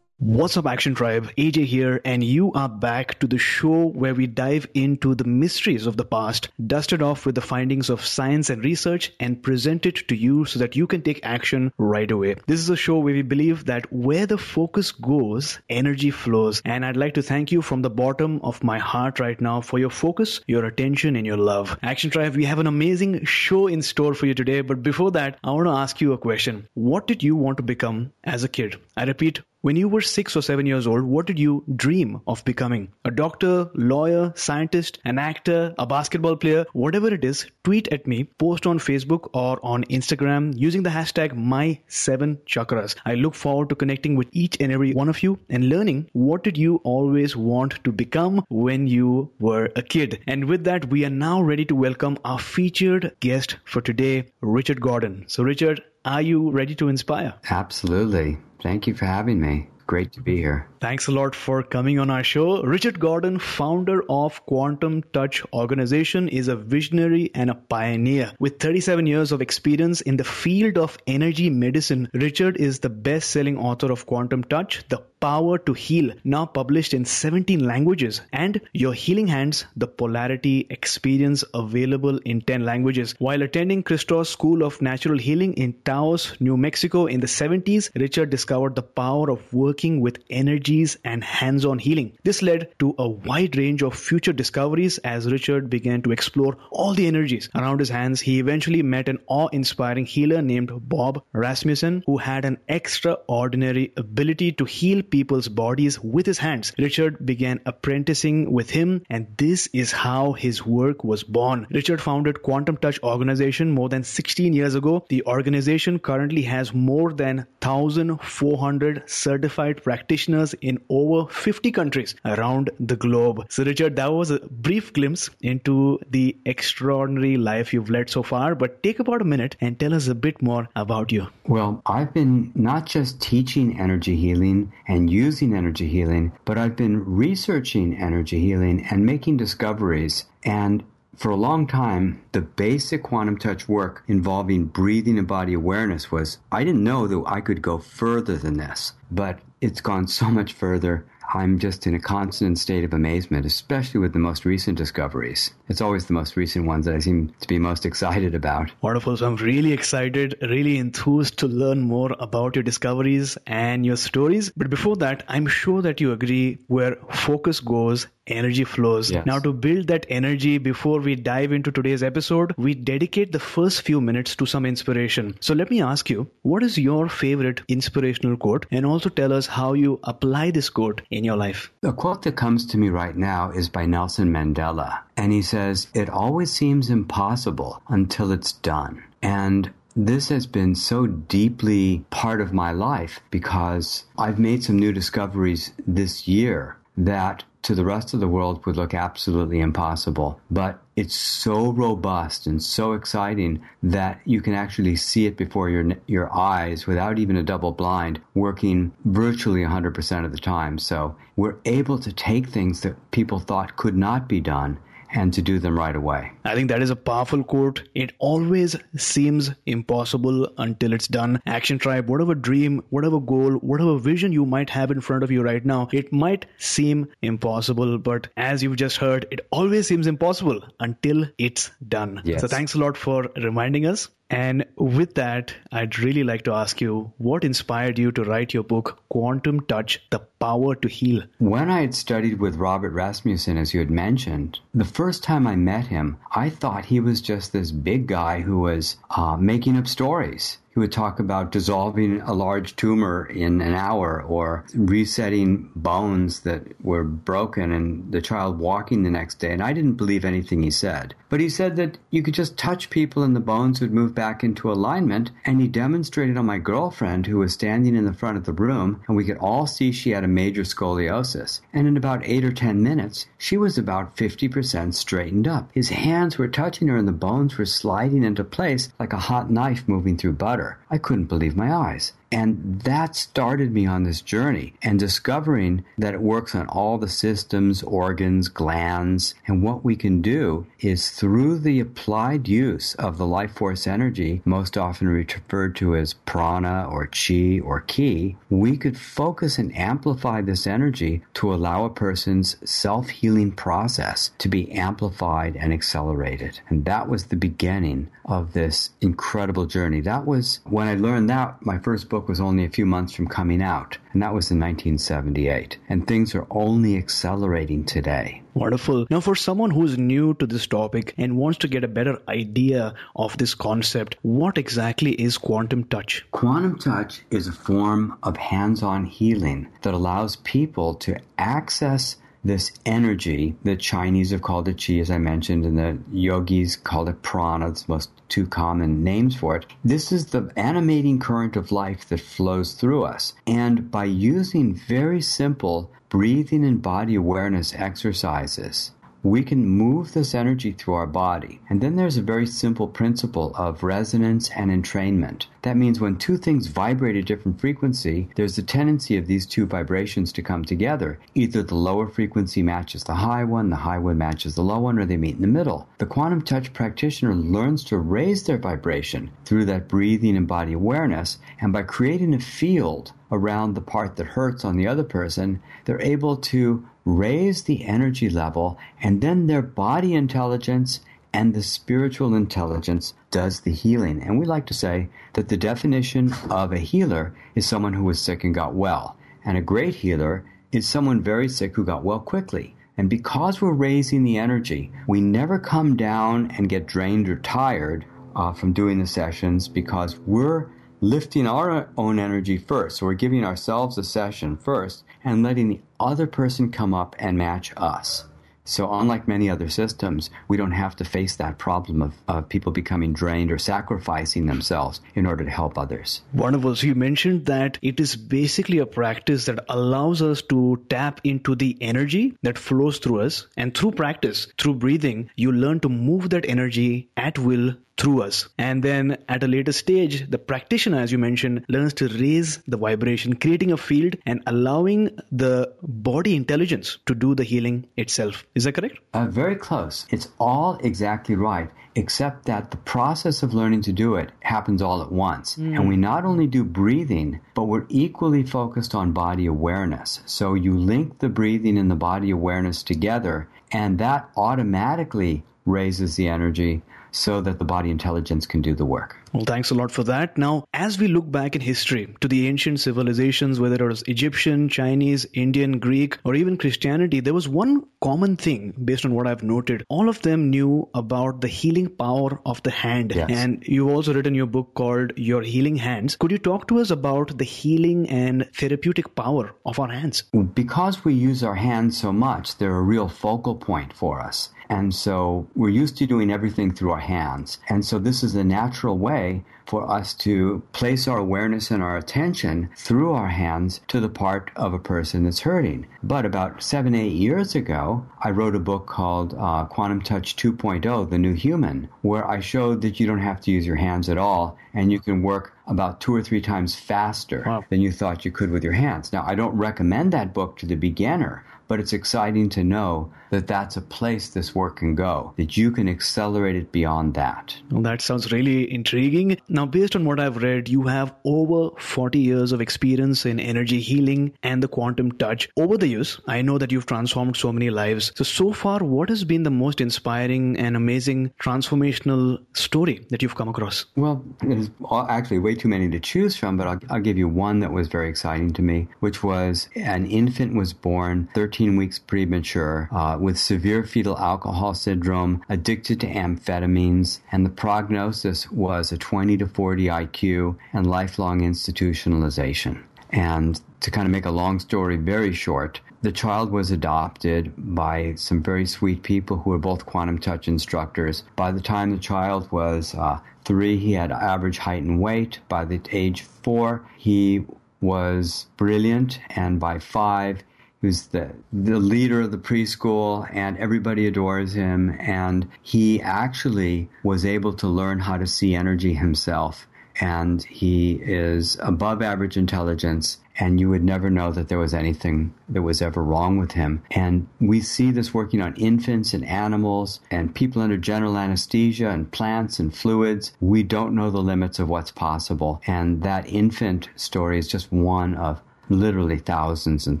What's 0.22 0.58
up, 0.58 0.66
Action 0.66 0.94
Tribe? 0.94 1.30
AJ 1.38 1.64
here, 1.64 2.02
and 2.04 2.22
you 2.22 2.52
are 2.52 2.68
back 2.68 3.18
to 3.20 3.26
the 3.26 3.38
show 3.38 3.86
where 3.86 4.14
we 4.14 4.26
dive 4.26 4.66
into 4.74 5.14
the 5.14 5.24
mysteries 5.24 5.86
of 5.86 5.96
the 5.96 6.04
past, 6.04 6.50
dusted 6.66 7.00
off 7.00 7.24
with 7.24 7.36
the 7.36 7.40
findings 7.40 7.88
of 7.88 8.04
science 8.04 8.50
and 8.50 8.62
research, 8.62 9.14
and 9.18 9.42
present 9.42 9.86
it 9.86 10.06
to 10.08 10.14
you 10.14 10.44
so 10.44 10.58
that 10.58 10.76
you 10.76 10.86
can 10.86 11.00
take 11.00 11.20
action 11.22 11.72
right 11.78 12.10
away. 12.10 12.36
This 12.46 12.60
is 12.60 12.68
a 12.68 12.76
show 12.76 12.98
where 12.98 13.14
we 13.14 13.22
believe 13.22 13.64
that 13.64 13.90
where 13.90 14.26
the 14.26 14.36
focus 14.36 14.92
goes, 14.92 15.58
energy 15.70 16.10
flows. 16.10 16.60
And 16.66 16.84
I'd 16.84 16.98
like 16.98 17.14
to 17.14 17.22
thank 17.22 17.50
you 17.50 17.62
from 17.62 17.80
the 17.80 17.88
bottom 17.88 18.40
of 18.42 18.62
my 18.62 18.78
heart 18.78 19.20
right 19.20 19.40
now 19.40 19.62
for 19.62 19.78
your 19.78 19.88
focus, 19.88 20.42
your 20.46 20.66
attention, 20.66 21.16
and 21.16 21.24
your 21.24 21.38
love. 21.38 21.78
Action 21.82 22.10
Tribe, 22.10 22.36
we 22.36 22.44
have 22.44 22.58
an 22.58 22.66
amazing 22.66 23.24
show 23.24 23.68
in 23.68 23.80
store 23.80 24.12
for 24.12 24.26
you 24.26 24.34
today. 24.34 24.60
But 24.60 24.82
before 24.82 25.12
that, 25.12 25.38
I 25.42 25.52
want 25.52 25.66
to 25.66 25.72
ask 25.72 25.98
you 26.02 26.12
a 26.12 26.18
question. 26.18 26.68
What 26.74 27.06
did 27.06 27.22
you 27.22 27.36
want 27.36 27.56
to 27.56 27.62
become 27.62 28.12
as 28.22 28.44
a 28.44 28.48
kid? 28.48 28.76
I 28.98 29.04
repeat, 29.04 29.40
when 29.62 29.76
you 29.76 29.88
were 29.88 30.00
six 30.00 30.36
or 30.36 30.40
seven 30.40 30.64
years 30.64 30.86
old, 30.86 31.02
what 31.02 31.26
did 31.26 31.38
you 31.38 31.62
dream 31.76 32.22
of 32.26 32.42
becoming? 32.46 32.90
A 33.04 33.10
doctor, 33.10 33.70
lawyer, 33.74 34.32
scientist, 34.34 34.98
an 35.04 35.18
actor, 35.18 35.74
a 35.78 35.86
basketball 35.86 36.36
player, 36.36 36.64
whatever 36.72 37.12
it 37.12 37.24
is, 37.24 37.46
tweet 37.62 37.88
at 37.88 38.06
me, 38.06 38.24
post 38.24 38.66
on 38.66 38.78
Facebook 38.78 39.28
or 39.34 39.60
on 39.62 39.84
Instagram 39.84 40.58
using 40.58 40.82
the 40.82 40.88
hashtag 40.88 41.32
My7Chakras. 41.32 42.96
I 43.04 43.16
look 43.16 43.34
forward 43.34 43.68
to 43.68 43.74
connecting 43.74 44.16
with 44.16 44.28
each 44.32 44.56
and 44.60 44.72
every 44.72 44.94
one 44.94 45.10
of 45.10 45.22
you 45.22 45.38
and 45.50 45.68
learning 45.68 46.08
what 46.14 46.42
did 46.42 46.56
you 46.56 46.76
always 46.82 47.36
want 47.36 47.84
to 47.84 47.92
become 47.92 48.42
when 48.48 48.86
you 48.86 49.30
were 49.40 49.70
a 49.76 49.82
kid. 49.82 50.20
And 50.26 50.46
with 50.46 50.64
that, 50.64 50.88
we 50.88 51.04
are 51.04 51.10
now 51.10 51.42
ready 51.42 51.66
to 51.66 51.76
welcome 51.76 52.16
our 52.24 52.38
featured 52.38 53.14
guest 53.20 53.56
for 53.66 53.82
today, 53.82 54.24
Richard 54.40 54.80
Gordon. 54.80 55.24
So, 55.28 55.42
Richard, 55.42 55.82
are 56.06 56.22
you 56.22 56.50
ready 56.50 56.74
to 56.76 56.88
inspire? 56.88 57.34
Absolutely. 57.50 58.38
Thank 58.62 58.86
you 58.86 58.94
for 58.94 59.06
having 59.06 59.40
me. 59.40 59.68
Great 59.90 60.12
to 60.12 60.20
be 60.20 60.36
here. 60.36 60.68
Thanks 60.80 61.08
a 61.08 61.10
lot 61.10 61.34
for 61.34 61.64
coming 61.64 61.98
on 61.98 62.10
our 62.10 62.22
show. 62.22 62.62
Richard 62.62 63.00
Gordon, 63.00 63.40
founder 63.40 64.04
of 64.08 64.46
Quantum 64.46 65.02
Touch 65.12 65.42
Organization, 65.52 66.28
is 66.28 66.46
a 66.46 66.54
visionary 66.54 67.32
and 67.34 67.50
a 67.50 67.56
pioneer. 67.56 68.30
With 68.38 68.60
37 68.60 69.06
years 69.08 69.32
of 69.32 69.42
experience 69.42 70.00
in 70.00 70.16
the 70.16 70.22
field 70.22 70.78
of 70.78 70.96
energy 71.08 71.50
medicine, 71.50 72.08
Richard 72.14 72.56
is 72.56 72.78
the 72.78 72.88
best 72.88 73.32
selling 73.32 73.58
author 73.58 73.90
of 73.90 74.06
Quantum 74.06 74.44
Touch, 74.44 74.84
The 74.88 75.02
Power 75.20 75.58
to 75.58 75.74
Heal, 75.74 76.12
now 76.24 76.46
published 76.46 76.94
in 76.94 77.04
17 77.04 77.62
languages, 77.62 78.22
and 78.32 78.58
Your 78.72 78.94
Healing 78.94 79.26
Hands, 79.26 79.66
The 79.76 79.86
Polarity 79.86 80.66
Experience, 80.70 81.44
available 81.52 82.18
in 82.24 82.40
10 82.40 82.64
languages. 82.64 83.14
While 83.18 83.42
attending 83.42 83.82
Christos 83.82 84.30
School 84.30 84.62
of 84.62 84.80
Natural 84.80 85.18
Healing 85.18 85.52
in 85.54 85.74
Taos, 85.84 86.40
New 86.40 86.56
Mexico 86.56 87.04
in 87.04 87.20
the 87.20 87.26
70s, 87.26 87.90
Richard 87.94 88.30
discovered 88.30 88.76
the 88.76 88.82
power 88.82 89.30
of 89.30 89.52
working 89.52 90.00
with 90.00 90.24
energies 90.30 90.96
and 91.04 91.22
hands 91.22 91.66
on 91.66 91.78
healing. 91.78 92.16
This 92.24 92.40
led 92.40 92.72
to 92.78 92.94
a 92.98 93.06
wide 93.06 93.58
range 93.58 93.82
of 93.82 93.94
future 93.94 94.32
discoveries 94.32 94.96
as 94.98 95.30
Richard 95.30 95.68
began 95.68 96.00
to 96.02 96.12
explore 96.12 96.56
all 96.70 96.94
the 96.94 97.06
energies 97.06 97.50
around 97.54 97.80
his 97.80 97.90
hands. 97.90 98.22
He 98.22 98.38
eventually 98.38 98.82
met 98.82 99.10
an 99.10 99.18
awe 99.26 99.48
inspiring 99.48 100.06
healer 100.06 100.40
named 100.40 100.72
Bob 100.88 101.22
Rasmussen, 101.34 102.04
who 102.06 102.16
had 102.16 102.46
an 102.46 102.56
extraordinary 102.68 103.92
ability 103.98 104.52
to 104.52 104.64
heal 104.64 105.02
people's 105.10 105.48
bodies 105.48 105.98
with 106.00 106.26
his 106.26 106.38
hands. 106.38 106.72
Richard 106.78 107.24
began 107.24 107.60
apprenticing 107.66 108.52
with 108.52 108.70
him, 108.70 109.02
and 109.10 109.26
this 109.36 109.68
is 109.72 109.92
how 109.92 110.32
his 110.32 110.64
work 110.64 111.04
was 111.04 111.22
born. 111.22 111.66
Richard 111.70 112.00
founded 112.00 112.42
Quantum 112.42 112.76
Touch 112.76 113.00
Organization 113.02 113.70
more 113.70 113.88
than 113.88 114.04
16 114.04 114.52
years 114.52 114.74
ago. 114.74 115.04
The 115.08 115.24
organization 115.24 115.98
currently 115.98 116.42
has 116.42 116.72
more 116.72 117.12
than 117.12 117.46
1,400 117.62 119.02
certified 119.06 119.82
practitioners 119.82 120.54
in 120.60 120.78
over 120.88 121.30
50 121.32 121.72
countries 121.72 122.14
around 122.24 122.70
the 122.78 122.96
globe. 122.96 123.46
So, 123.50 123.64
Richard, 123.64 123.96
that 123.96 124.12
was 124.12 124.30
a 124.30 124.40
brief 124.40 124.92
glimpse 124.92 125.30
into 125.40 125.98
the 126.10 126.36
extraordinary 126.44 127.36
life 127.36 127.72
you've 127.72 127.90
led 127.90 128.10
so 128.10 128.22
far, 128.22 128.54
but 128.54 128.82
take 128.82 128.98
about 128.98 129.22
a 129.22 129.24
minute 129.24 129.56
and 129.60 129.78
tell 129.78 129.94
us 129.94 130.08
a 130.08 130.14
bit 130.14 130.42
more 130.42 130.68
about 130.76 131.12
you. 131.12 131.26
Well, 131.46 131.82
I've 131.86 132.12
been 132.12 132.52
not 132.54 132.86
just 132.86 133.20
teaching 133.20 133.78
energy 133.80 134.16
healing 134.16 134.72
and 134.88 134.99
using 135.08 135.54
energy 135.54 135.88
healing, 135.88 136.32
but 136.44 136.58
I've 136.58 136.76
been 136.76 137.04
researching 137.04 137.96
energy 137.96 138.40
healing 138.40 138.86
and 138.90 139.06
making 139.06 139.36
discoveries. 139.36 140.26
And 140.44 140.84
for 141.16 141.30
a 141.30 141.36
long 141.36 141.66
time, 141.66 142.22
the 142.32 142.40
basic 142.40 143.02
quantum 143.02 143.36
touch 143.36 143.68
work 143.68 144.02
involving 144.08 144.64
breathing 144.64 145.18
and 145.18 145.28
body 145.28 145.54
awareness 145.54 146.10
was, 146.10 146.38
I 146.50 146.64
didn't 146.64 146.84
know 146.84 147.06
that 147.06 147.22
I 147.26 147.40
could 147.40 147.60
go 147.60 147.78
further 147.78 148.36
than 148.36 148.56
this, 148.56 148.94
but 149.10 149.40
it's 149.60 149.80
gone 149.80 150.08
so 150.08 150.30
much 150.30 150.54
further. 150.54 151.04
I'm 151.32 151.58
just 151.58 151.86
in 151.86 151.94
a 151.94 152.00
constant 152.00 152.58
state 152.58 152.84
of 152.84 152.92
amazement, 152.92 153.46
especially 153.46 154.00
with 154.00 154.12
the 154.12 154.18
most 154.18 154.44
recent 154.44 154.76
discoveries. 154.76 155.52
It's 155.68 155.80
always 155.80 156.06
the 156.06 156.12
most 156.12 156.36
recent 156.36 156.66
ones 156.66 156.86
that 156.86 156.96
I 156.96 156.98
seem 156.98 157.32
to 157.40 157.48
be 157.48 157.58
most 157.58 157.86
excited 157.86 158.34
about. 158.34 158.72
Wonderful. 158.82 159.16
So 159.16 159.26
I'm 159.26 159.36
really 159.36 159.72
excited, 159.72 160.36
really 160.42 160.78
enthused 160.78 161.38
to 161.38 161.46
learn 161.46 161.82
more 161.82 162.14
about 162.18 162.56
your 162.56 162.64
discoveries 162.64 163.38
and 163.46 163.86
your 163.86 163.96
stories. 163.96 164.50
But 164.56 164.70
before 164.70 164.96
that, 164.96 165.24
I'm 165.28 165.46
sure 165.46 165.82
that 165.82 166.00
you 166.00 166.12
agree 166.12 166.58
where 166.66 166.96
focus 167.12 167.60
goes, 167.60 168.08
energy 168.30 168.64
flows. 168.64 169.10
Yes. 169.10 169.26
Now, 169.26 169.38
to 169.38 169.52
build 169.52 169.88
that 169.88 170.06
energy 170.08 170.58
before 170.58 171.00
we 171.00 171.14
dive 171.16 171.52
into 171.52 171.72
today's 171.72 172.02
episode, 172.02 172.54
we 172.56 172.74
dedicate 172.74 173.32
the 173.32 173.40
first 173.40 173.82
few 173.82 174.00
minutes 174.00 174.36
to 174.36 174.46
some 174.46 174.64
inspiration. 174.64 175.36
So 175.40 175.54
let 175.54 175.70
me 175.70 175.82
ask 175.82 176.08
you, 176.10 176.30
what 176.42 176.62
is 176.62 176.78
your 176.78 177.08
favorite 177.08 177.62
inspirational 177.68 178.36
quote? 178.36 178.66
And 178.70 178.86
also 178.86 179.08
tell 179.08 179.32
us 179.32 179.46
how 179.46 179.72
you 179.72 179.98
apply 180.04 180.50
this 180.50 180.70
quote 180.70 181.02
in 181.10 181.24
your 181.24 181.36
life. 181.36 181.70
The 181.80 181.92
quote 181.92 182.22
that 182.22 182.36
comes 182.36 182.66
to 182.66 182.78
me 182.78 182.88
right 182.88 183.16
now 183.16 183.50
is 183.50 183.68
by 183.68 183.86
Nelson 183.86 184.32
Mandela. 184.32 185.00
And 185.16 185.32
he 185.32 185.42
says, 185.42 185.88
It 185.94 186.08
always 186.08 186.50
seems 186.52 186.90
impossible 186.90 187.82
until 187.88 188.32
it's 188.32 188.52
done. 188.52 189.02
And 189.22 189.70
this 189.96 190.28
has 190.28 190.46
been 190.46 190.74
so 190.74 191.06
deeply 191.06 192.04
part 192.10 192.40
of 192.40 192.52
my 192.52 192.72
life 192.72 193.20
because 193.30 194.04
I've 194.16 194.38
made 194.38 194.62
some 194.62 194.78
new 194.78 194.92
discoveries 194.92 195.72
this 195.86 196.28
year 196.28 196.76
that 196.96 197.44
to 197.62 197.74
the 197.74 197.84
rest 197.84 198.14
of 198.14 198.20
the 198.20 198.28
world 198.28 198.64
would 198.64 198.76
look 198.76 198.94
absolutely 198.94 199.60
impossible. 199.60 200.40
But 200.50 200.80
it's 200.96 201.14
so 201.14 201.72
robust 201.72 202.46
and 202.46 202.62
so 202.62 202.92
exciting 202.92 203.62
that 203.82 204.20
you 204.24 204.40
can 204.40 204.54
actually 204.54 204.96
see 204.96 205.26
it 205.26 205.36
before 205.36 205.68
your 205.68 205.92
your 206.06 206.32
eyes 206.34 206.86
without 206.86 207.18
even 207.18 207.36
a 207.36 207.42
double 207.42 207.72
blind 207.72 208.20
working 208.34 208.92
virtually 209.04 209.60
100% 209.60 210.24
of 210.24 210.32
the 210.32 210.38
time. 210.38 210.78
So 210.78 211.16
we're 211.36 211.56
able 211.64 211.98
to 211.98 212.12
take 212.12 212.48
things 212.48 212.80
that 212.80 213.10
people 213.10 213.38
thought 213.38 213.76
could 213.76 213.96
not 213.96 214.28
be 214.28 214.40
done 214.40 214.78
and 215.12 215.32
to 215.34 215.42
do 215.42 215.58
them 215.58 215.78
right 215.78 215.96
away. 215.96 216.32
I 216.44 216.54
think 216.54 216.68
that 216.68 216.82
is 216.82 216.90
a 216.90 216.96
powerful 216.96 217.42
quote. 217.42 217.82
It 217.94 218.12
always 218.18 218.76
seems 218.96 219.50
impossible 219.66 220.52
until 220.58 220.92
it's 220.92 221.08
done. 221.08 221.40
Action 221.46 221.78
Tribe, 221.78 222.08
whatever 222.08 222.34
dream, 222.34 222.82
whatever 222.90 223.20
goal, 223.20 223.52
whatever 223.54 223.98
vision 223.98 224.32
you 224.32 224.46
might 224.46 224.70
have 224.70 224.90
in 224.90 225.00
front 225.00 225.22
of 225.22 225.30
you 225.30 225.42
right 225.42 225.64
now, 225.64 225.88
it 225.92 226.12
might 226.12 226.46
seem 226.58 227.08
impossible, 227.22 227.98
but 227.98 228.28
as 228.36 228.62
you've 228.62 228.76
just 228.76 228.96
heard, 228.96 229.26
it 229.30 229.46
always 229.50 229.86
seems 229.86 230.06
impossible 230.06 230.60
until 230.78 231.26
it's 231.38 231.70
done. 231.86 232.22
Yes. 232.24 232.40
So 232.40 232.48
thanks 232.48 232.74
a 232.74 232.78
lot 232.78 232.96
for 232.96 233.28
reminding 233.36 233.86
us. 233.86 234.08
And 234.30 234.64
with 234.76 235.14
that, 235.14 235.52
I'd 235.72 235.98
really 235.98 236.22
like 236.22 236.42
to 236.42 236.52
ask 236.52 236.80
you 236.80 237.12
what 237.18 237.42
inspired 237.42 237.98
you 237.98 238.12
to 238.12 238.22
write 238.22 238.54
your 238.54 238.62
book, 238.62 239.02
Quantum 239.08 239.60
Touch 239.66 240.00
The 240.10 240.20
Power 240.20 240.76
to 240.76 240.88
Heal? 240.88 241.24
When 241.38 241.68
I 241.68 241.80
had 241.80 241.96
studied 241.96 242.38
with 242.38 242.54
Robert 242.54 242.92
Rasmussen, 242.92 243.56
as 243.56 243.74
you 243.74 243.80
had 243.80 243.90
mentioned, 243.90 244.60
the 244.72 244.84
first 244.84 245.24
time 245.24 245.48
I 245.48 245.56
met 245.56 245.88
him, 245.88 246.16
I 246.30 246.48
thought 246.48 246.84
he 246.84 247.00
was 247.00 247.20
just 247.20 247.52
this 247.52 247.72
big 247.72 248.06
guy 248.06 248.40
who 248.42 248.60
was 248.60 248.96
uh, 249.10 249.36
making 249.36 249.76
up 249.76 249.88
stories. 249.88 250.58
Would 250.80 250.92
talk 250.92 251.20
about 251.20 251.52
dissolving 251.52 252.22
a 252.22 252.32
large 252.32 252.74
tumor 252.74 253.26
in 253.26 253.60
an 253.60 253.74
hour 253.74 254.22
or 254.22 254.64
resetting 254.72 255.70
bones 255.76 256.40
that 256.40 256.62
were 256.82 257.04
broken 257.04 257.70
and 257.70 258.10
the 258.10 258.22
child 258.22 258.58
walking 258.58 259.02
the 259.02 259.10
next 259.10 259.40
day. 259.40 259.52
And 259.52 259.62
I 259.62 259.74
didn't 259.74 259.94
believe 259.94 260.24
anything 260.24 260.62
he 260.62 260.70
said. 260.70 261.14
But 261.28 261.40
he 261.40 261.50
said 261.50 261.76
that 261.76 261.98
you 262.08 262.22
could 262.22 262.32
just 262.32 262.56
touch 262.56 262.88
people 262.88 263.22
and 263.22 263.36
the 263.36 263.40
bones 263.40 263.82
would 263.82 263.92
move 263.92 264.14
back 264.14 264.42
into 264.42 264.72
alignment. 264.72 265.32
And 265.44 265.60
he 265.60 265.68
demonstrated 265.68 266.38
on 266.38 266.46
my 266.46 266.56
girlfriend 266.56 267.26
who 267.26 267.38
was 267.38 267.52
standing 267.52 267.94
in 267.94 268.06
the 268.06 268.14
front 268.14 268.38
of 268.38 268.44
the 268.44 268.52
room 268.52 269.02
and 269.06 269.16
we 269.16 269.24
could 269.24 269.38
all 269.38 269.66
see 269.66 269.92
she 269.92 270.10
had 270.10 270.24
a 270.24 270.28
major 270.28 270.62
scoliosis. 270.62 271.60
And 271.74 271.86
in 271.86 271.98
about 271.98 272.22
eight 272.24 272.44
or 272.44 272.52
ten 272.52 272.82
minutes, 272.82 273.26
she 273.36 273.58
was 273.58 273.76
about 273.76 274.16
50% 274.16 274.94
straightened 274.94 275.46
up. 275.46 275.70
His 275.74 275.90
hands 275.90 276.38
were 276.38 276.48
touching 276.48 276.88
her 276.88 276.96
and 276.96 277.06
the 277.06 277.12
bones 277.12 277.58
were 277.58 277.66
sliding 277.66 278.24
into 278.24 278.44
place 278.44 278.88
like 278.98 279.12
a 279.12 279.18
hot 279.18 279.50
knife 279.50 279.86
moving 279.86 280.16
through 280.16 280.32
butter. 280.32 280.69
I 280.90 280.98
couldn't 280.98 281.26
believe 281.26 281.56
my 281.56 281.72
eyes. 281.74 282.12
And 282.32 282.80
that 282.82 283.16
started 283.16 283.72
me 283.72 283.86
on 283.86 284.04
this 284.04 284.20
journey 284.20 284.74
and 284.82 284.98
discovering 284.98 285.84
that 285.98 286.14
it 286.14 286.22
works 286.22 286.54
on 286.54 286.68
all 286.68 286.96
the 286.96 287.08
systems, 287.08 287.82
organs, 287.82 288.48
glands. 288.48 289.34
And 289.46 289.62
what 289.62 289.84
we 289.84 289.96
can 289.96 290.22
do 290.22 290.66
is 290.78 291.10
through 291.10 291.58
the 291.58 291.80
applied 291.80 292.46
use 292.46 292.94
of 292.94 293.18
the 293.18 293.26
life 293.26 293.52
force 293.52 293.86
energy, 293.86 294.42
most 294.44 294.78
often 294.78 295.08
referred 295.08 295.74
to 295.76 295.96
as 295.96 296.14
prana 296.14 296.88
or 296.88 297.06
chi 297.06 297.60
or 297.64 297.80
ki, 297.80 298.36
we 298.48 298.76
could 298.76 298.96
focus 298.96 299.58
and 299.58 299.76
amplify 299.76 300.40
this 300.40 300.66
energy 300.66 301.22
to 301.34 301.52
allow 301.52 301.84
a 301.84 301.90
person's 301.90 302.56
self 302.68 303.08
healing 303.08 303.50
process 303.50 304.30
to 304.38 304.48
be 304.48 304.70
amplified 304.70 305.56
and 305.56 305.72
accelerated. 305.72 306.60
And 306.68 306.84
that 306.84 307.08
was 307.08 307.26
the 307.26 307.36
beginning 307.36 308.08
of 308.24 308.52
this 308.52 308.90
incredible 309.00 309.66
journey. 309.66 310.00
That 310.00 310.26
was 310.26 310.60
when 310.64 310.86
I 310.86 310.94
learned 310.94 311.28
that 311.30 311.64
my 311.64 311.78
first 311.78 312.08
book 312.08 312.19
was 312.28 312.40
only 312.40 312.64
a 312.64 312.70
few 312.70 312.86
months 312.86 313.12
from 313.12 313.26
coming 313.26 313.62
out, 313.62 313.98
and 314.12 314.22
that 314.22 314.34
was 314.34 314.50
in 314.50 314.60
1978. 314.60 315.78
And 315.88 316.06
things 316.06 316.34
are 316.34 316.46
only 316.50 316.96
accelerating 316.96 317.84
today. 317.84 318.42
Wonderful. 318.54 319.06
Now, 319.10 319.20
for 319.20 319.34
someone 319.34 319.70
who's 319.70 319.96
new 319.96 320.34
to 320.34 320.46
this 320.46 320.66
topic 320.66 321.14
and 321.16 321.36
wants 321.36 321.58
to 321.58 321.68
get 321.68 321.84
a 321.84 321.88
better 321.88 322.20
idea 322.28 322.94
of 323.14 323.36
this 323.38 323.54
concept, 323.54 324.16
what 324.22 324.58
exactly 324.58 325.12
is 325.12 325.38
quantum 325.38 325.84
touch? 325.84 326.26
Quantum 326.32 326.78
touch 326.78 327.22
is 327.30 327.46
a 327.46 327.52
form 327.52 328.18
of 328.22 328.36
hands 328.36 328.82
on 328.82 329.04
healing 329.04 329.68
that 329.82 329.94
allows 329.94 330.36
people 330.36 330.94
to 330.94 331.16
access 331.38 332.16
this 332.44 332.72
energy 332.86 333.54
the 333.64 333.76
Chinese 333.76 334.30
have 334.30 334.42
called 334.42 334.68
it 334.68 334.82
chi, 334.84 334.94
as 334.94 335.10
I 335.10 335.18
mentioned, 335.18 335.64
and 335.64 335.78
the 335.78 335.98
yogis 336.12 336.76
call 336.76 337.08
it 337.08 337.22
prana. 337.22 337.68
It's 337.68 337.88
most 337.88 338.10
two 338.28 338.46
common 338.46 339.04
names 339.04 339.36
for 339.36 339.56
it. 339.56 339.66
This 339.84 340.12
is 340.12 340.26
the 340.26 340.50
animating 340.56 341.18
current 341.18 341.56
of 341.56 341.72
life 341.72 342.08
that 342.08 342.20
flows 342.20 342.74
through 342.74 343.04
us. 343.04 343.34
And 343.46 343.90
by 343.90 344.04
using 344.04 344.74
very 344.74 345.20
simple 345.20 345.90
breathing 346.08 346.64
and 346.64 346.80
body 346.82 347.14
awareness 347.14 347.74
exercises, 347.74 348.92
we 349.22 349.42
can 349.42 349.66
move 349.66 350.12
this 350.12 350.34
energy 350.34 350.72
through 350.72 350.94
our 350.94 351.06
body. 351.06 351.60
And 351.68 351.80
then 351.80 351.96
there's 351.96 352.16
a 352.16 352.22
very 352.22 352.46
simple 352.46 352.88
principle 352.88 353.54
of 353.54 353.82
resonance 353.82 354.50
and 354.50 354.70
entrainment. 354.70 355.46
That 355.62 355.76
means 355.76 356.00
when 356.00 356.16
two 356.16 356.38
things 356.38 356.68
vibrate 356.68 357.16
at 357.16 357.26
different 357.26 357.60
frequency, 357.60 358.30
there's 358.36 358.56
a 358.56 358.62
tendency 358.62 359.18
of 359.18 359.26
these 359.26 359.46
two 359.46 359.66
vibrations 359.66 360.32
to 360.32 360.42
come 360.42 360.64
together. 360.64 361.18
Either 361.34 361.62
the 361.62 361.74
lower 361.74 362.08
frequency 362.08 362.62
matches 362.62 363.04
the 363.04 363.14
high 363.14 363.44
one, 363.44 363.68
the 363.68 363.76
high 363.76 363.98
one 363.98 364.16
matches 364.16 364.54
the 364.54 364.62
low 364.62 364.78
one, 364.78 364.98
or 364.98 365.04
they 365.04 365.18
meet 365.18 365.36
in 365.36 365.42
the 365.42 365.46
middle. 365.46 365.86
The 365.98 366.06
quantum 366.06 366.40
touch 366.40 366.72
practitioner 366.72 367.34
learns 367.34 367.84
to 367.84 367.98
raise 367.98 368.44
their 368.44 368.58
vibration 368.58 369.30
through 369.44 369.66
that 369.66 369.88
breathing 369.88 370.36
and 370.36 370.48
body 370.48 370.72
awareness, 370.72 371.38
and 371.60 371.72
by 371.72 371.82
creating 371.82 372.34
a 372.34 372.40
field 372.40 373.12
around 373.32 373.74
the 373.74 373.80
part 373.80 374.16
that 374.16 374.26
hurts 374.26 374.64
on 374.64 374.76
the 374.76 374.86
other 374.86 375.04
person, 375.04 375.60
they're 375.84 376.00
able 376.00 376.36
to 376.36 376.84
raise 377.16 377.62
the 377.62 377.84
energy 377.84 378.28
level, 378.28 378.78
and 379.02 379.20
then 379.20 379.46
their 379.46 379.62
body 379.62 380.14
intelligence 380.14 381.00
and 381.32 381.54
the 381.54 381.62
spiritual 381.62 382.34
intelligence 382.34 383.14
does 383.30 383.60
the 383.60 383.72
healing. 383.72 384.22
And 384.22 384.38
we 384.38 384.44
like 384.44 384.66
to 384.66 384.74
say 384.74 385.08
that 385.34 385.48
the 385.48 385.56
definition 385.56 386.32
of 386.50 386.72
a 386.72 386.78
healer 386.78 387.34
is 387.54 387.66
someone 387.66 387.92
who 387.94 388.04
was 388.04 388.20
sick 388.20 388.42
and 388.42 388.54
got 388.54 388.74
well. 388.74 389.16
And 389.44 389.56
a 389.56 389.62
great 389.62 389.94
healer 389.94 390.44
is 390.72 390.88
someone 390.88 391.22
very 391.22 391.48
sick 391.48 391.74
who 391.74 391.84
got 391.84 392.04
well 392.04 392.20
quickly. 392.20 392.74
And 392.96 393.08
because 393.08 393.60
we're 393.60 393.72
raising 393.72 394.24
the 394.24 394.38
energy, 394.38 394.92
we 395.06 395.20
never 395.20 395.58
come 395.58 395.96
down 395.96 396.50
and 396.58 396.68
get 396.68 396.86
drained 396.86 397.28
or 397.28 397.36
tired 397.36 398.04
uh, 398.36 398.52
from 398.52 398.72
doing 398.72 398.98
the 398.98 399.06
sessions 399.06 399.68
because 399.68 400.18
we're 400.20 400.68
lifting 401.00 401.46
our 401.46 401.88
own 401.96 402.18
energy 402.18 402.58
first. 402.58 402.98
So 402.98 403.06
we're 403.06 403.14
giving 403.14 403.44
ourselves 403.44 403.98
a 403.98 404.04
session 404.04 404.56
first 404.56 405.04
and 405.24 405.42
letting 405.42 405.68
the 405.68 405.80
other 405.98 406.26
person 406.26 406.70
come 406.70 406.94
up 406.94 407.16
and 407.18 407.36
match 407.36 407.72
us. 407.76 408.24
So, 408.70 408.92
unlike 408.92 409.26
many 409.26 409.50
other 409.50 409.68
systems, 409.68 410.30
we 410.46 410.56
don't 410.56 410.70
have 410.70 410.94
to 410.96 411.04
face 411.04 411.34
that 411.36 411.58
problem 411.58 412.02
of, 412.02 412.14
of 412.28 412.48
people 412.48 412.70
becoming 412.70 413.12
drained 413.12 413.50
or 413.50 413.58
sacrificing 413.58 414.46
themselves 414.46 415.00
in 415.16 415.26
order 415.26 415.44
to 415.44 415.50
help 415.50 415.76
others. 415.76 416.22
Wonderful. 416.34 416.76
So, 416.76 416.86
you 416.86 416.94
mentioned 416.94 417.46
that 417.46 417.78
it 417.82 417.98
is 417.98 418.14
basically 418.14 418.78
a 418.78 418.86
practice 418.86 419.46
that 419.46 419.64
allows 419.68 420.22
us 420.22 420.42
to 420.42 420.84
tap 420.88 421.20
into 421.24 421.56
the 421.56 421.76
energy 421.80 422.36
that 422.42 422.58
flows 422.58 422.98
through 422.98 423.22
us. 423.22 423.48
And 423.56 423.74
through 423.74 423.92
practice, 423.92 424.46
through 424.56 424.74
breathing, 424.74 425.30
you 425.34 425.50
learn 425.50 425.80
to 425.80 425.88
move 425.88 426.30
that 426.30 426.48
energy 426.48 427.08
at 427.16 427.40
will 427.40 427.74
through 428.00 428.22
us. 428.22 428.48
And 428.56 428.82
then 428.82 429.18
at 429.28 429.42
a 429.42 429.46
later 429.46 429.72
stage, 429.72 430.28
the 430.30 430.38
practitioner, 430.38 430.98
as 431.00 431.12
you 431.12 431.18
mentioned, 431.18 431.64
learns 431.68 431.92
to 431.94 432.08
raise 432.08 432.56
the 432.66 432.78
vibration, 432.78 433.34
creating 433.36 433.72
a 433.72 433.76
field 433.76 434.16
and 434.24 434.42
allowing 434.46 435.10
the 435.30 435.74
body 435.82 436.34
intelligence 436.34 436.96
to 437.04 437.14
do 437.14 437.34
the 437.34 437.44
healing 437.44 437.86
itself. 437.98 438.46
Is 438.54 438.64
that 438.64 438.72
correct? 438.72 438.98
Uh, 439.12 439.26
very 439.26 439.56
close. 439.56 440.06
It's 440.10 440.28
all 440.38 440.78
exactly 440.82 441.34
right. 441.34 441.68
except 441.94 442.46
that 442.46 442.70
the 442.70 442.76
process 442.78 443.42
of 443.42 443.54
learning 443.54 443.82
to 443.82 443.92
do 443.92 444.14
it 444.14 444.30
happens 444.40 444.82
all 444.82 445.02
at 445.02 445.10
once. 445.10 445.56
Mm. 445.56 445.76
And 445.76 445.88
we 445.88 445.96
not 445.96 446.24
only 446.24 446.46
do 446.46 446.64
breathing, 446.64 447.40
but 447.54 447.64
we're 447.64 447.86
equally 447.88 448.42
focused 448.44 448.94
on 448.94 449.12
body 449.12 449.46
awareness. 449.46 450.20
So 450.26 450.54
you 450.54 450.78
link 450.78 451.18
the 451.18 451.28
breathing 451.28 451.78
and 451.78 451.90
the 451.90 451.96
body 451.96 452.30
awareness 452.30 452.82
together, 452.82 453.48
and 453.72 453.98
that 453.98 454.28
automatically 454.36 455.44
raises 455.66 456.16
the 456.16 456.28
energy 456.28 456.82
so 457.12 457.40
that 457.40 457.58
the 457.58 457.64
body 457.64 457.90
intelligence 457.90 458.46
can 458.46 458.62
do 458.62 458.74
the 458.74 458.84
work. 458.84 459.16
Well, 459.32 459.44
thanks 459.44 459.70
a 459.70 459.74
lot 459.74 459.92
for 459.92 460.02
that. 460.04 460.36
Now, 460.36 460.64
as 460.72 460.98
we 460.98 461.06
look 461.06 461.30
back 461.30 461.54
in 461.54 461.60
history 461.60 462.12
to 462.20 462.26
the 462.26 462.48
ancient 462.48 462.80
civilizations, 462.80 463.60
whether 463.60 463.76
it 463.76 463.88
was 463.88 464.02
Egyptian, 464.02 464.68
Chinese, 464.68 465.24
Indian, 465.34 465.78
Greek, 465.78 466.18
or 466.24 466.34
even 466.34 466.56
Christianity, 466.56 467.20
there 467.20 467.34
was 467.34 467.48
one 467.48 467.84
common 468.02 468.36
thing 468.36 468.74
based 468.84 469.04
on 469.04 469.14
what 469.14 469.28
I've 469.28 469.44
noted. 469.44 469.84
All 469.88 470.08
of 470.08 470.20
them 470.22 470.50
knew 470.50 470.88
about 470.94 471.40
the 471.40 471.48
healing 471.48 471.88
power 471.88 472.40
of 472.44 472.62
the 472.64 472.70
hand. 472.70 473.12
Yes. 473.14 473.30
And 473.30 473.62
you've 473.66 473.90
also 473.90 474.12
written 474.12 474.34
your 474.34 474.46
book 474.46 474.74
called 474.74 475.12
Your 475.16 475.42
Healing 475.42 475.76
Hands. 475.76 476.16
Could 476.16 476.32
you 476.32 476.38
talk 476.38 476.66
to 476.68 476.80
us 476.80 476.90
about 476.90 477.38
the 477.38 477.44
healing 477.44 478.08
and 478.08 478.48
therapeutic 478.56 479.14
power 479.14 479.54
of 479.64 479.78
our 479.78 479.88
hands? 479.88 480.24
Because 480.54 481.04
we 481.04 481.14
use 481.14 481.44
our 481.44 481.54
hands 481.54 481.96
so 481.96 482.12
much, 482.12 482.58
they're 482.58 482.76
a 482.76 482.82
real 482.82 483.08
focal 483.08 483.54
point 483.54 483.92
for 483.92 484.20
us. 484.20 484.48
And 484.70 484.94
so 484.94 485.48
we're 485.56 485.68
used 485.68 485.96
to 485.96 486.06
doing 486.06 486.30
everything 486.30 486.72
through 486.72 486.92
our 486.92 487.00
hands. 487.00 487.58
And 487.68 487.84
so 487.84 487.98
this 487.98 488.22
is 488.22 488.36
a 488.36 488.44
natural 488.44 488.96
way 488.96 489.44
for 489.66 489.90
us 489.90 490.14
to 490.14 490.62
place 490.72 491.08
our 491.08 491.18
awareness 491.18 491.72
and 491.72 491.82
our 491.82 491.96
attention 491.96 492.70
through 492.76 493.12
our 493.12 493.28
hands 493.28 493.80
to 493.88 493.98
the 493.98 494.08
part 494.08 494.52
of 494.54 494.72
a 494.72 494.78
person 494.78 495.24
that's 495.24 495.40
hurting. 495.40 495.86
But 496.04 496.24
about 496.24 496.62
seven, 496.62 496.94
eight 496.94 497.12
years 497.12 497.56
ago, 497.56 498.06
I 498.22 498.30
wrote 498.30 498.54
a 498.54 498.60
book 498.60 498.86
called 498.86 499.34
uh, 499.36 499.64
Quantum 499.64 500.02
Touch 500.02 500.36
2.0 500.36 501.10
The 501.10 501.18
New 501.18 501.34
Human, 501.34 501.88
where 502.02 502.28
I 502.28 502.38
showed 502.38 502.80
that 502.82 503.00
you 503.00 503.08
don't 503.08 503.18
have 503.18 503.40
to 503.42 503.50
use 503.50 503.66
your 503.66 503.76
hands 503.76 504.08
at 504.08 504.18
all 504.18 504.56
and 504.72 504.92
you 504.92 505.00
can 505.00 505.22
work 505.22 505.52
about 505.66 506.00
two 506.00 506.14
or 506.14 506.22
three 506.22 506.40
times 506.40 506.76
faster 506.76 507.42
wow. 507.44 507.64
than 507.70 507.80
you 507.80 507.90
thought 507.90 508.24
you 508.24 508.30
could 508.30 508.50
with 508.50 508.62
your 508.62 508.72
hands. 508.72 509.12
Now, 509.12 509.24
I 509.26 509.34
don't 509.34 509.56
recommend 509.56 510.12
that 510.12 510.32
book 510.32 510.58
to 510.58 510.66
the 510.66 510.76
beginner 510.76 511.44
but 511.70 511.78
it's 511.78 511.92
exciting 511.92 512.48
to 512.48 512.64
know 512.64 513.12
that 513.30 513.46
that's 513.46 513.76
a 513.76 513.80
place 513.80 514.30
this 514.30 514.54
work 514.54 514.76
can 514.76 514.94
go, 514.94 515.32
that 515.36 515.56
you 515.56 515.70
can 515.70 515.88
accelerate 515.88 516.56
it 516.56 516.72
beyond 516.72 517.14
that. 517.14 517.56
Well, 517.70 517.82
that 517.82 518.02
sounds 518.02 518.32
really 518.32 518.72
intriguing. 518.72 519.38
Now, 519.48 519.66
based 519.66 519.96
on 519.96 520.04
what 520.04 520.20
I've 520.20 520.36
read, 520.36 520.68
you 520.68 520.82
have 520.82 521.14
over 521.24 521.74
40 521.80 522.18
years 522.18 522.52
of 522.52 522.60
experience 522.60 523.24
in 523.26 523.40
energy 523.40 523.80
healing 523.80 524.32
and 524.42 524.62
the 524.62 524.68
quantum 524.68 525.12
touch. 525.12 525.48
Over 525.56 525.76
the 525.76 525.88
years, 525.88 526.20
I 526.26 526.42
know 526.42 526.58
that 526.58 526.72
you've 526.72 526.86
transformed 526.86 527.36
so 527.36 527.52
many 527.52 527.70
lives. 527.70 528.12
So, 528.16 528.24
so 528.24 528.52
far, 528.52 528.80
what 528.80 529.08
has 529.08 529.24
been 529.24 529.44
the 529.44 529.50
most 529.50 529.80
inspiring 529.80 530.56
and 530.58 530.76
amazing 530.76 531.32
transformational 531.40 532.44
story 532.56 533.06
that 533.10 533.22
you've 533.22 533.36
come 533.36 533.48
across? 533.48 533.86
Well, 533.96 534.24
there's 534.42 534.70
actually 535.08 535.38
way 535.38 535.54
too 535.54 535.68
many 535.68 535.88
to 535.90 536.00
choose 536.00 536.36
from, 536.36 536.56
but 536.56 536.66
I'll, 536.66 536.80
I'll 536.90 537.00
give 537.00 537.18
you 537.18 537.28
one 537.28 537.60
that 537.60 537.72
was 537.72 537.88
very 537.88 538.08
exciting 538.08 538.52
to 538.54 538.62
me, 538.62 538.88
which 539.00 539.22
was 539.22 539.68
an 539.76 540.06
infant 540.06 540.54
was 540.54 540.72
born 540.72 541.28
13 541.34 541.60
13 541.60 541.76
weeks 541.76 541.98
premature 541.98 542.88
uh, 542.92 543.18
with 543.20 543.38
severe 543.38 543.84
fetal 543.84 544.18
alcohol 544.18 544.74
syndrome, 544.74 545.42
addicted 545.48 546.00
to 546.00 546.06
amphetamines, 546.06 547.20
and 547.30 547.44
the 547.44 547.50
prognosis 547.50 548.50
was 548.50 548.92
a 548.92 548.98
20 548.98 549.36
to 549.36 549.46
40 549.46 549.84
IQ 549.86 550.56
and 550.72 550.88
lifelong 550.88 551.40
institutionalization. 551.40 552.82
And 553.10 553.60
to 553.80 553.90
kind 553.90 554.06
of 554.06 554.12
make 554.12 554.26
a 554.26 554.30
long 554.30 554.58
story 554.60 554.96
very 554.96 555.32
short, 555.32 555.80
the 556.02 556.12
child 556.12 556.50
was 556.50 556.70
adopted 556.70 557.52
by 557.56 558.14
some 558.14 558.42
very 558.42 558.64
sweet 558.64 559.02
people 559.02 559.36
who 559.38 559.50
were 559.50 559.58
both 559.58 559.84
quantum 559.84 560.18
touch 560.18 560.48
instructors. 560.48 561.24
By 561.36 561.52
the 561.52 561.60
time 561.60 561.90
the 561.90 561.98
child 561.98 562.50
was 562.50 562.94
uh, 562.94 563.18
three, 563.44 563.76
he 563.76 563.92
had 563.92 564.10
average 564.10 564.58
height 564.58 564.82
and 564.82 565.00
weight. 565.00 565.40
By 565.48 565.64
the 565.66 565.80
age 565.92 566.22
four, 566.22 566.86
he 566.96 567.44
was 567.80 568.46
brilliant, 568.56 569.20
and 569.30 569.58
by 569.60 569.78
five, 569.78 570.42
who's 570.80 571.08
the 571.08 571.30
the 571.52 571.78
leader 571.78 572.20
of 572.22 572.30
the 572.30 572.38
preschool 572.38 573.28
and 573.34 573.58
everybody 573.58 574.06
adores 574.06 574.54
him 574.54 574.96
and 574.98 575.48
he 575.62 576.00
actually 576.02 576.88
was 577.04 577.24
able 577.24 577.52
to 577.52 577.66
learn 577.66 577.98
how 577.98 578.16
to 578.16 578.26
see 578.26 578.54
energy 578.54 578.94
himself 578.94 579.66
and 580.00 580.42
he 580.44 580.92
is 581.02 581.58
above 581.60 582.00
average 582.00 582.36
intelligence 582.36 583.18
and 583.40 583.58
you 583.58 583.70
would 583.70 583.82
never 583.82 584.10
know 584.10 584.30
that 584.32 584.48
there 584.48 584.58
was 584.58 584.74
anything 584.74 585.32
that 585.48 585.62
was 585.62 585.80
ever 585.80 586.04
wrong 586.04 586.36
with 586.36 586.52
him. 586.52 586.82
And 586.90 587.26
we 587.40 587.62
see 587.62 587.90
this 587.90 588.12
working 588.12 588.42
on 588.42 588.54
infants 588.56 589.14
and 589.14 589.24
animals 589.24 590.00
and 590.10 590.34
people 590.34 590.60
under 590.60 590.76
general 590.76 591.16
anesthesia 591.16 591.88
and 591.88 592.12
plants 592.12 592.58
and 592.58 592.74
fluids. 592.74 593.32
We 593.40 593.62
don't 593.62 593.94
know 593.94 594.10
the 594.10 594.18
limits 594.18 594.58
of 594.58 594.68
what's 594.68 594.90
possible. 594.90 595.62
And 595.66 596.02
that 596.02 596.28
infant 596.28 596.90
story 596.96 597.38
is 597.38 597.48
just 597.48 597.72
one 597.72 598.14
of 598.14 598.42
literally 598.70 599.18
thousands 599.18 599.86
and 599.86 600.00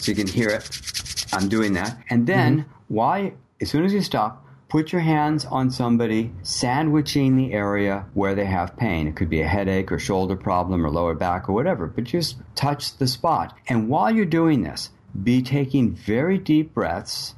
so 0.02 0.12
you 0.12 0.16
can 0.16 0.28
hear 0.28 0.50
it. 0.50 1.26
I'm 1.34 1.50
doing 1.50 1.74
that. 1.74 1.98
And 2.10 2.26
then, 2.26 2.62
mm-hmm. 2.62 2.72
why, 2.88 3.34
as 3.60 3.70
soon 3.70 3.86
as 3.86 3.94
you 3.94 4.02
stop, 4.02 4.46
put 4.70 4.94
your 4.94 5.02
hands 5.02 5.46
on 5.46 5.70
somebody, 5.70 6.32
sandwiching 6.44 7.36
the 7.36 7.52
area 7.52 8.06
where 8.14 8.36
they 8.36 8.46
have 8.46 8.78
pain. 8.78 9.08
It 9.08 9.18
could 9.18 9.30
be 9.30 9.42
a 9.42 9.48
headache 9.48 9.92
or 9.92 10.00
shoulder 10.00 10.38
problem 10.38 10.86
or 10.86 10.90
lower 10.90 11.14
back 11.14 11.50
or 11.50 11.54
whatever, 11.54 11.88
but 11.88 12.06
just 12.06 12.38
touch 12.56 12.98
the 12.98 13.08
spot. 13.08 13.58
And 13.68 13.90
while 13.90 14.16
you're 14.16 14.26
doing 14.26 14.64
this, 14.64 14.90
be 15.24 15.42
taking 15.42 15.94
very 15.94 16.38
deep 16.38 16.74
breaths 16.74 17.36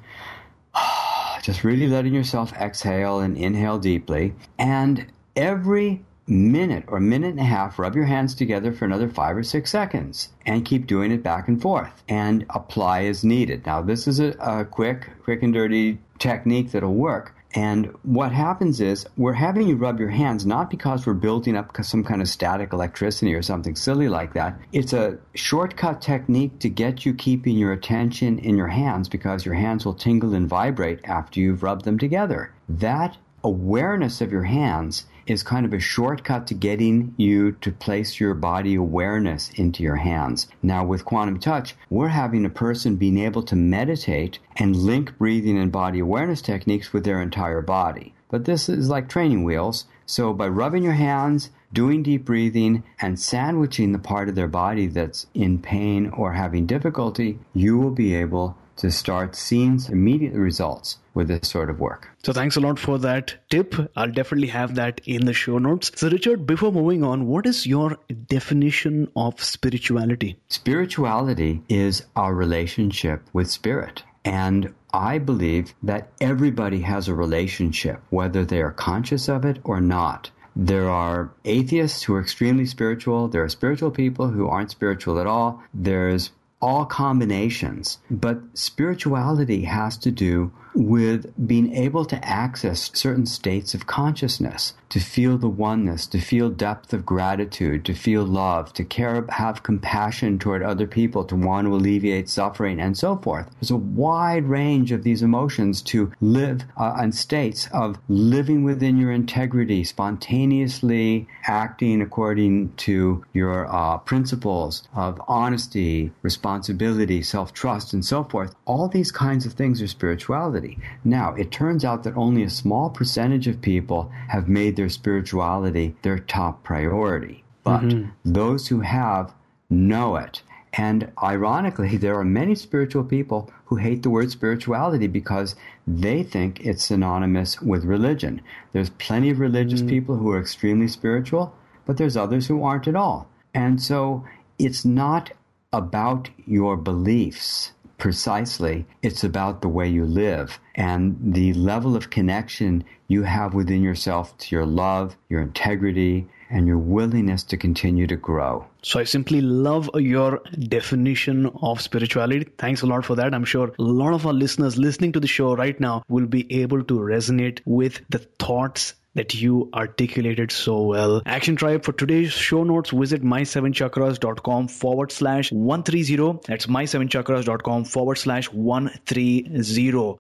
just 1.44 1.64
really 1.64 1.88
letting 1.88 2.14
yourself 2.14 2.54
exhale 2.54 3.20
and 3.20 3.38
inhale 3.38 3.78
deeply. 3.78 4.34
And 4.58 5.06
every 5.36 6.04
minute 6.26 6.86
or 6.88 7.02
minute 7.02 7.32
and 7.32 7.40
a 7.40 7.44
half, 7.44 7.78
rub 7.78 7.96
your 7.96 8.06
hands 8.06 8.34
together 8.34 8.72
for 8.72 8.86
another 8.86 9.10
five 9.10 9.36
or 9.36 9.44
six 9.44 9.70
seconds 9.70 10.30
and 10.46 10.66
keep 10.66 10.88
doing 10.88 11.12
it 11.12 11.22
back 11.22 11.50
and 11.50 11.62
forth 11.62 12.02
and 12.08 12.46
apply 12.50 13.04
as 13.04 13.26
needed. 13.26 13.66
Now, 13.66 13.82
this 13.82 14.08
is 14.08 14.22
a, 14.22 14.30
a 14.40 14.64
quick, 14.64 15.10
quick 15.24 15.44
and 15.44 15.54
dirty 15.54 16.00
technique 16.18 16.72
that'll 16.72 16.94
work. 16.94 17.36
And 17.56 17.94
what 18.04 18.32
happens 18.32 18.82
is 18.82 19.06
we're 19.16 19.34
having 19.34 19.68
you 19.68 19.76
rub 19.76 20.00
your 20.00 20.10
hands 20.10 20.46
not 20.46 20.72
because 20.72 21.06
we're 21.06 21.14
building 21.14 21.56
up 21.56 21.76
some 21.84 22.04
kind 22.04 22.22
of 22.22 22.28
static 22.28 22.74
electricity 22.74 23.34
or 23.34 23.42
something 23.42 23.76
silly 23.76 24.10
like 24.10 24.34
that. 24.34 24.60
It's 24.72 24.94
a 24.94 25.20
shortcut 25.36 26.02
technique 26.02 26.60
to 26.60 26.70
get 26.70 27.06
you 27.06 27.14
keeping 27.14 27.58
your 27.58 27.72
attention 27.72 28.40
in 28.40 28.58
your 28.58 28.68
hands 28.68 29.08
because 29.08 29.46
your 29.46 29.56
hands 29.56 29.86
will 29.86 29.94
tingle 29.94 30.34
and 30.34 30.48
vibrate 30.48 31.00
after 31.06 31.40
you've 31.40 31.64
rubbed 31.64 31.86
them 31.86 32.00
together. 32.00 32.54
That 32.68 33.18
awareness 33.44 34.22
of 34.22 34.32
your 34.32 34.44
hands 34.44 35.06
is 35.28 35.44
kind 35.44 35.66
of 35.66 35.74
a 35.74 35.80
shortcut 35.80 36.48
to 36.48 36.54
getting 36.54 37.14
you 37.18 37.54
to 37.54 37.72
place 37.72 38.20
your 38.20 38.34
body 38.34 38.76
awareness 38.76 39.50
into 39.56 39.84
your 39.84 39.96
hands. 39.98 40.48
Now, 40.62 40.86
with 40.86 41.06
quantum 41.06 41.40
touch, 41.40 41.76
we're 41.90 42.10
having 42.10 42.46
a 42.46 42.50
person 42.50 42.96
being 42.96 43.18
able 43.18 43.44
to 43.44 43.56
meditate 43.56 44.40
and 44.58 44.76
link 44.76 45.18
breathing 45.18 45.58
and 45.58 45.72
body 45.72 46.00
awareness 46.00 46.42
techniques 46.42 46.94
with 46.94 47.04
their 47.06 47.22
entire 47.22 47.62
body. 47.62 48.14
But 48.30 48.46
this 48.46 48.68
is 48.68 48.90
like 48.90 49.10
training 49.10 49.44
wheels. 49.44 49.86
So, 50.06 50.34
by 50.34 50.48
rubbing 50.48 50.84
your 50.84 50.94
hands, 50.94 51.52
doing 51.72 52.04
deep 52.04 52.26
breathing, 52.26 52.84
and 53.00 53.20
sandwiching 53.20 53.92
the 53.92 54.00
part 54.00 54.30
of 54.30 54.36
their 54.36 54.48
body 54.48 54.88
that's 54.88 55.28
in 55.34 55.60
pain 55.60 56.10
or 56.10 56.34
having 56.34 56.66
difficulty, 56.66 57.40
you 57.54 57.78
will 57.78 57.92
be 57.92 58.14
able 58.16 58.58
to 58.78 58.92
start 58.92 59.36
seeing 59.36 59.80
immediate 59.90 60.34
results 60.34 60.98
with 61.14 61.28
this 61.28 61.50
sort 61.50 61.70
of 61.70 61.80
work. 61.80 62.10
So 62.24 62.34
thanks 62.34 62.56
a 62.56 62.60
lot 62.60 62.80
for 62.80 62.98
that 63.00 63.36
tip. 63.50 63.76
I'll 63.96 64.12
definitely 64.12 64.48
have 64.48 64.76
that 64.76 65.02
in 65.06 65.26
the 65.26 65.34
show 65.34 65.58
notes. 65.58 65.92
So 65.96 66.10
Richard, 66.10 66.46
before 66.48 66.72
moving 66.72 67.04
on, 67.04 67.28
what 67.28 67.46
is 67.46 67.68
your 67.68 67.98
definition 68.28 69.12
of 69.16 69.44
spirituality? 69.44 70.40
Spirituality 70.48 71.62
is 71.70 72.04
our 72.16 72.34
relationship 72.34 73.22
with 73.34 73.50
spirit. 73.50 74.04
And 74.26 74.74
I 74.94 75.18
believe 75.18 75.74
that 75.84 76.10
everybody 76.22 76.82
has 76.82 77.08
a 77.08 77.14
relationship, 77.14 78.02
whether 78.10 78.46
they 78.46 78.62
are 78.62 78.72
conscious 78.72 79.28
of 79.28 79.44
it 79.44 79.60
or 79.64 79.82
not. 79.82 80.32
There 80.56 80.90
are 80.90 81.32
atheists 81.46 82.04
who 82.04 82.14
are 82.14 82.22
extremely 82.22 82.66
spiritual. 82.66 83.28
There 83.28 83.44
are 83.44 83.50
spiritual 83.50 83.92
people 83.92 84.30
who 84.30 84.48
aren't 84.48 84.72
spiritual 84.72 85.20
at 85.20 85.28
all. 85.28 85.64
There's 85.74 86.32
all 86.64 86.86
combinations. 86.86 87.98
But 88.10 88.40
spirituality 88.54 89.64
has 89.66 89.98
to 89.98 90.12
do 90.12 90.54
with 90.76 91.32
being 91.48 91.74
able 91.76 92.06
to 92.06 92.28
access 92.28 92.92
certain 92.94 93.26
states 93.26 93.74
of 93.74 93.88
consciousness, 93.88 94.74
to 94.90 95.00
feel 95.00 95.38
the 95.38 95.50
oneness, 95.50 96.06
to 96.08 96.20
feel 96.20 96.50
depth 96.50 96.94
of 96.94 97.06
gratitude, 97.06 97.84
to 97.86 97.94
feel 97.94 98.24
love, 98.24 98.72
to 98.74 98.84
care, 98.84 99.26
have 99.30 99.64
compassion 99.64 100.38
toward 100.38 100.62
other 100.62 100.86
people, 100.86 101.24
to 101.26 101.36
want 101.36 101.68
to 101.68 101.74
alleviate 101.74 102.30
suffering, 102.30 102.80
and 102.80 102.98
so 102.98 103.18
forth. 103.18 103.50
There's 103.60 103.72
a 103.72 103.76
wide 103.76 104.46
range 104.46 104.92
of 104.92 105.04
these 105.04 105.24
emotions 105.24 105.82
to 105.84 106.12
live 106.22 106.64
uh, 106.78 107.00
in 107.02 107.12
states 107.12 107.68
of 107.74 107.98
living 108.08 108.64
within 108.64 108.98
your 108.98 109.12
integrity, 109.12 109.84
spontaneously 109.84 111.28
acting 111.46 112.02
according 112.02 112.74
to 112.76 113.24
your 113.34 113.74
uh, 113.74 113.98
principles 113.98 114.88
of 114.96 115.20
honesty, 115.28 116.12
responsibility, 116.22 117.22
self 117.22 117.54
trust, 117.54 117.94
and 117.94 118.06
so 118.06 118.24
forth. 118.24 118.54
All 118.66 118.88
these 118.88 119.12
kinds 119.12 119.46
of 119.46 119.54
things 119.54 119.82
are 119.82 119.88
spirituality. 119.88 120.63
Now, 121.04 121.34
it 121.36 121.52
turns 121.52 121.84
out 121.86 122.04
that 122.04 122.18
only 122.18 122.44
a 122.44 122.50
small 122.50 122.90
percentage 122.90 123.48
of 123.48 123.62
people 123.62 124.12
have 124.30 124.48
made 124.48 124.76
their 124.76 124.90
spirituality 124.90 125.96
their 126.02 126.20
top 126.20 126.64
priority. 126.64 127.44
But 127.64 127.82
mm-hmm. 127.82 128.10
those 128.26 128.68
who 128.68 128.82
have 128.82 129.34
know 129.70 130.16
it. 130.16 130.42
And 130.74 131.12
ironically, 131.22 131.98
there 131.98 132.18
are 132.18 132.26
many 132.26 132.56
spiritual 132.56 133.04
people 133.04 133.52
who 133.66 133.76
hate 133.76 134.04
the 134.04 134.10
word 134.10 134.32
spirituality 134.32 135.08
because 135.08 135.56
they 135.86 136.24
think 136.24 136.66
it's 136.66 136.86
synonymous 136.86 137.62
with 137.62 137.84
religion. 137.84 138.42
There's 138.72 138.90
plenty 138.90 139.30
of 139.30 139.40
religious 139.40 139.82
mm. 139.82 139.90
people 139.90 140.16
who 140.16 140.32
are 140.32 140.40
extremely 140.40 140.88
spiritual, 140.88 141.56
but 141.86 141.98
there's 141.98 142.18
others 142.18 142.48
who 142.48 142.64
aren't 142.64 142.88
at 142.88 142.96
all. 142.96 143.30
And 143.54 143.82
so 143.82 144.26
it's 144.58 144.84
not 144.84 145.32
about 145.72 146.30
your 146.46 146.76
beliefs 146.78 147.73
precisely. 147.98 148.86
It's 149.02 149.24
about 149.24 149.62
the 149.62 149.70
way 149.70 149.88
you 149.88 150.06
live 150.06 150.60
and 150.76 151.18
the 151.22 151.54
level 151.54 151.96
of 151.96 152.10
connection 152.10 152.84
you 153.08 153.24
have 153.24 153.54
within 153.54 153.82
yourself 153.82 154.38
to 154.40 154.56
your 154.56 154.66
love, 154.66 155.16
your 155.30 155.42
integrity, 155.42 156.28
and 156.50 156.68
your 156.68 156.78
willingness 156.78 157.44
to 157.44 157.58
continue 157.58 158.06
to 158.06 158.16
grow. 158.16 158.66
So 158.84 159.00
I 159.00 159.06
simply 159.06 159.42
love 159.42 159.90
your 159.96 160.42
definition 160.60 161.48
of 161.62 161.82
spirituality. 161.82 162.48
Thanks 162.58 162.84
a 162.84 162.86
lot 162.86 163.06
for 163.06 163.16
that. 163.16 163.34
I'm 163.34 163.46
sure 163.46 163.74
a 163.80 163.82
lot 163.82 164.14
of 164.14 164.28
our 164.28 164.34
listeners 164.34 164.78
listening 164.78 165.14
to 165.14 165.20
the 165.20 165.28
show 165.28 165.56
right 165.56 165.80
now 165.80 166.04
will 166.10 166.28
be 166.28 166.62
able 166.62 166.84
to 166.84 166.94
resonate 167.00 167.62
with 167.66 168.02
the 168.10 168.20
thoughts 168.20 168.94
that 169.16 169.34
you 169.36 169.70
articulated 169.74 170.52
so 170.52 170.82
well. 170.82 171.22
Action 171.26 171.56
Tribe, 171.56 171.84
for 171.84 171.94
today's 171.94 172.32
show 172.32 172.64
notes, 172.64 172.90
visit 172.90 173.24
my7chakras.com 173.24 174.68
forward 174.68 175.12
slash 175.12 175.52
130. 175.52 176.40
That's 176.48 176.66
my7chakras.com 176.68 177.86
forward 177.86 178.18
slash 178.18 178.52
130. 178.52 180.18